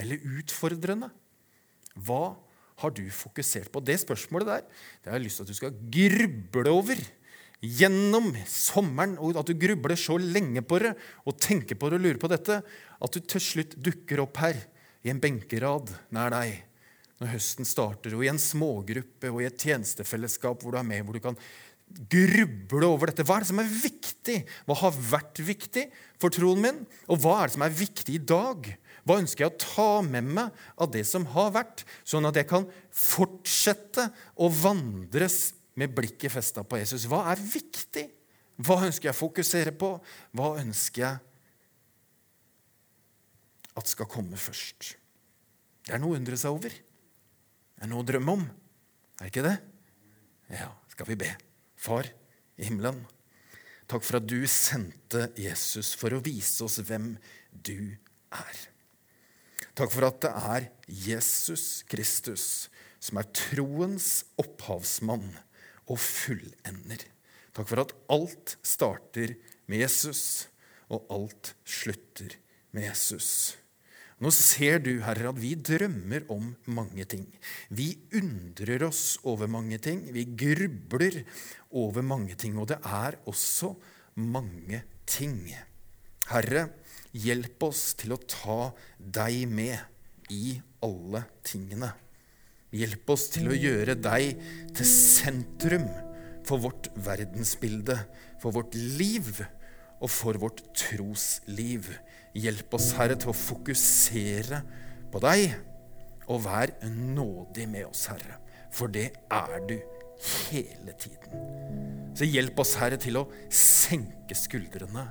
eller 0.00 0.24
utfordrende? 0.40 1.10
Hva 2.00 2.32
har 2.80 2.94
du 2.96 3.04
fokusert 3.12 3.68
på? 3.74 3.84
Det 3.84 3.98
spørsmålet 4.00 4.48
der 4.48 4.64
det 4.64 5.12
har 5.12 5.18
jeg 5.18 5.26
lyst 5.26 5.42
til 5.42 5.46
at 5.46 5.52
du 5.52 5.58
skal 5.58 5.78
gruble 5.92 6.72
over 6.72 7.04
gjennom 7.58 8.30
sommeren, 8.46 9.16
og 9.18 9.36
at 9.36 9.50
du 9.50 9.58
grubler 9.58 9.98
så 9.98 10.14
lenge 10.16 10.62
på 10.62 10.78
det 10.80 10.92
og 11.26 11.38
tenker 11.42 11.76
på 11.76 11.90
det 11.90 11.98
og 11.98 12.04
lurer 12.06 12.20
på 12.22 12.30
dette, 12.30 12.60
at 12.64 13.14
du 13.14 13.20
til 13.20 13.42
slutt 13.42 13.74
dukker 13.82 14.22
opp 14.22 14.38
her 14.40 14.60
i 15.08 15.12
en 15.12 15.22
benkerad 15.22 15.92
nær 16.14 16.34
deg 16.34 16.64
når 17.18 17.32
høsten 17.32 17.66
starter, 17.66 18.14
og 18.14 18.22
i 18.22 18.30
en 18.30 18.38
smågruppe 18.38 19.32
og 19.32 19.40
i 19.42 19.48
et 19.48 19.58
tjenestefellesskap 19.58 20.62
hvor 20.62 20.74
du 20.74 20.78
er 20.78 20.86
med, 20.86 21.02
hvor 21.02 21.16
du 21.16 21.24
kan 21.24 21.38
gruble 21.88 22.86
over 22.86 23.10
dette. 23.10 23.24
Hva 23.26 23.38
er 23.38 23.44
det 23.44 23.50
som 23.50 23.62
er 23.62 23.72
viktig? 23.72 24.36
Hva 24.68 24.76
har 24.82 25.00
vært 25.10 25.40
viktig 25.42 25.86
for 26.20 26.34
troen 26.34 26.62
min? 26.62 26.82
Og 27.08 27.18
hva 27.22 27.40
er 27.40 27.48
det 27.48 27.56
som 27.56 27.64
er 27.66 27.74
viktig 27.74 28.14
i 28.14 28.22
dag? 28.22 28.68
Hva 29.08 29.18
ønsker 29.22 29.44
jeg 29.44 29.54
å 29.54 29.62
ta 29.64 29.88
med 30.04 30.28
meg 30.36 30.62
av 30.76 30.92
det 30.94 31.04
som 31.08 31.26
har 31.32 31.54
vært, 31.56 31.82
sånn 32.06 32.28
at 32.28 32.38
jeg 32.38 32.50
kan 32.50 32.68
fortsette 32.92 34.10
å 34.36 34.50
vandres 34.52 35.56
med 35.78 35.94
blikket 35.96 36.34
festa 36.34 36.62
på 36.62 36.78
Jesus? 36.82 37.08
Hva 37.08 37.24
er 37.32 37.42
viktig? 37.42 38.04
Hva 38.62 38.82
ønsker 38.84 39.08
jeg 39.08 39.16
å 39.16 39.22
fokusere 39.22 39.74
på? 39.78 39.94
Hva 40.36 40.56
ønsker 40.60 41.02
jeg 41.02 41.24
at 43.78 43.90
skal 43.90 44.10
komme 44.10 44.38
først? 44.40 44.94
Det 45.86 45.94
er 45.96 46.02
noe 46.02 46.16
å 46.16 46.20
undre 46.20 46.38
seg 46.38 46.54
over. 46.54 46.72
Det 46.72 47.86
er 47.86 47.90
noe 47.90 48.04
å 48.04 48.08
drømme 48.08 48.34
om. 48.38 48.46
Er 49.18 49.30
ikke 49.30 49.46
det? 49.46 49.56
Ja, 50.52 50.72
skal 50.92 51.08
vi 51.10 51.18
be. 51.20 51.30
Far 51.78 52.08
i 52.58 52.66
himmelen, 52.66 53.04
takk 53.86 54.02
for 54.02 54.18
at 54.18 54.26
du 54.26 54.40
sendte 54.50 55.28
Jesus 55.38 55.92
for 55.98 56.14
å 56.14 56.22
vise 56.24 56.64
oss 56.66 56.80
hvem 56.82 57.12
du 57.52 57.94
er. 58.34 58.64
Takk 59.78 59.92
for 59.94 60.08
at 60.08 60.18
det 60.24 60.32
er 60.34 60.66
Jesus 60.90 61.84
Kristus 61.86 62.66
som 62.98 63.20
er 63.20 63.30
troens 63.30 64.24
opphavsmann 64.42 65.30
og 65.88 66.00
fullender. 66.02 67.04
Takk 67.54 67.70
for 67.70 67.82
at 67.82 67.94
alt 68.10 68.56
starter 68.66 69.36
med 69.70 69.84
Jesus, 69.84 70.48
og 70.88 71.06
alt 71.12 71.52
slutter 71.68 72.34
med 72.72 72.88
Jesus. 72.88 73.58
Nå 74.18 74.32
ser 74.34 74.80
du, 74.82 74.96
Herre, 75.04 75.30
at 75.30 75.38
vi 75.38 75.52
drømmer 75.54 76.24
om 76.34 76.50
mange 76.74 77.04
ting. 77.06 77.26
Vi 77.70 77.92
undrer 78.18 78.88
oss 78.88 79.18
over 79.22 79.46
mange 79.50 79.78
ting. 79.82 80.02
Vi 80.14 80.24
grubler 80.26 81.20
over 81.70 82.02
mange 82.02 82.34
ting. 82.34 82.58
Og 82.58 82.66
det 82.72 82.80
er 82.82 83.20
også 83.30 83.76
mange 84.18 84.82
ting. 85.06 85.38
Herre, 86.32 86.66
hjelp 87.14 87.62
oss 87.68 87.92
til 88.00 88.16
å 88.16 88.20
ta 88.26 88.58
deg 88.98 89.46
med 89.48 90.34
i 90.34 90.58
alle 90.84 91.22
tingene. 91.46 91.92
Hjelp 92.74 93.14
oss 93.14 93.30
til 93.32 93.48
å 93.48 93.56
gjøre 93.56 93.94
deg 93.96 94.42
til 94.76 94.88
sentrum 94.90 95.86
for 96.48 96.60
vårt 96.66 96.90
verdensbilde, 97.06 97.96
for 98.42 98.56
vårt 98.56 98.74
liv 98.74 99.30
og 100.02 100.10
for 100.12 100.38
vårt 100.42 100.62
trosliv. 100.76 101.88
Hjelp 102.38 102.74
oss, 102.78 102.92
Herre, 102.98 103.16
til 103.18 103.32
å 103.32 103.36
fokusere 103.36 104.62
på 105.12 105.22
deg, 105.24 105.56
og 106.28 106.42
vær 106.44 106.74
nådig 106.84 107.66
med 107.70 107.88
oss, 107.88 108.06
Herre. 108.12 108.38
For 108.74 108.92
det 108.92 109.08
er 109.32 109.58
du 109.66 109.78
hele 110.20 110.94
tiden. 111.00 112.14
Så 112.18 112.28
hjelp 112.28 112.58
oss, 112.60 112.76
Herre, 112.78 112.98
til 113.00 113.20
å 113.20 113.26
senke 113.54 114.36
skuldrene, 114.36 115.08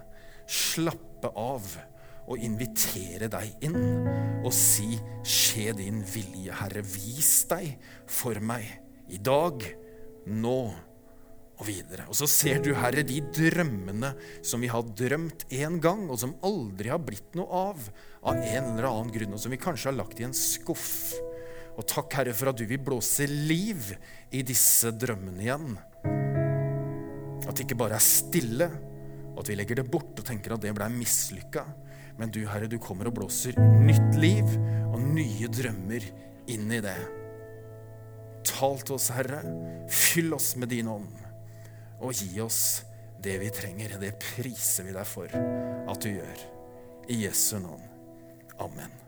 slappe 0.47 1.31
av 1.35 1.67
og 2.27 2.43
invitere 2.43 3.29
deg 3.31 3.63
inn 3.63 3.79
og 4.45 4.51
si, 4.55 4.97
skje 5.27 5.73
din 5.79 6.01
vilje, 6.03 6.55
Herre. 6.59 6.83
Vis 6.83 7.41
deg 7.49 7.73
for 8.11 8.39
meg 8.43 8.67
i 9.11 9.19
dag, 9.23 9.63
nå 10.27 10.59
og 11.57 11.65
videre. 11.65 12.05
Og 12.09 12.17
så 12.17 12.27
ser 12.29 12.61
du, 12.63 12.71
Herre, 12.77 13.03
de 13.05 13.17
drømmene 13.33 14.13
som 14.45 14.61
vi 14.61 14.69
har 14.71 14.85
drømt 14.97 15.47
en 15.57 15.79
gang, 15.81 16.05
og 16.09 16.19
som 16.21 16.35
aldri 16.45 16.91
har 16.93 17.01
blitt 17.01 17.37
noe 17.37 17.63
av, 17.71 17.87
av 18.27 18.37
en 18.37 18.69
eller 18.73 18.89
annen 18.89 19.13
grunn, 19.13 19.33
og 19.33 19.41
som 19.41 19.53
vi 19.53 19.61
kanskje 19.61 19.91
har 19.91 19.97
lagt 19.97 20.21
i 20.21 20.27
en 20.27 20.37
skuff. 20.37 21.15
Og 21.77 21.85
takk, 21.89 22.13
Herre, 22.19 22.35
for 22.37 22.51
at 22.51 22.59
du 22.59 22.65
vil 22.69 22.81
blåse 22.81 23.25
liv 23.29 23.91
i 24.33 24.43
disse 24.45 24.93
drømmene 24.93 25.45
igjen. 25.45 25.73
At 27.47 27.53
det 27.55 27.65
ikke 27.65 27.79
bare 27.79 27.97
er 27.97 28.05
stille, 28.05 28.69
og 29.33 29.43
at 29.43 29.51
vi 29.51 29.57
legger 29.57 29.81
det 29.81 29.89
bort 29.89 30.17
og 30.17 30.25
tenker 30.25 30.55
at 30.55 30.63
det 30.63 30.73
blei 30.77 30.89
mislykka. 30.93 31.65
Men 32.17 32.33
du, 32.33 32.41
Herre, 32.49 32.69
du 32.69 32.79
kommer 32.81 33.09
og 33.09 33.17
blåser 33.19 33.57
nytt 33.57 34.17
liv 34.17 34.49
og 34.89 34.97
nye 35.05 35.49
drømmer 35.53 36.05
inn 36.49 36.73
i 36.73 36.81
det. 36.81 36.97
Tal 38.47 38.81
til 38.81 38.97
oss, 38.97 39.11
Herre. 39.13 39.43
Fyll 39.91 40.33
oss 40.33 40.55
med 40.57 40.73
din 40.73 40.89
ånd 40.89 41.26
og 41.99 42.13
gi 42.13 42.41
oss 42.43 42.61
det 43.23 43.39
vi 43.41 43.49
trenger. 43.53 43.97
Det 44.01 44.13
priser 44.21 44.87
vi 44.87 44.95
deg 44.95 45.07
for 45.07 45.33
at 45.33 46.03
du 46.03 46.09
gjør. 46.13 46.47
I 47.09 47.23
Jesu 47.25 47.57
navn. 47.63 47.83
Amen. 48.59 49.06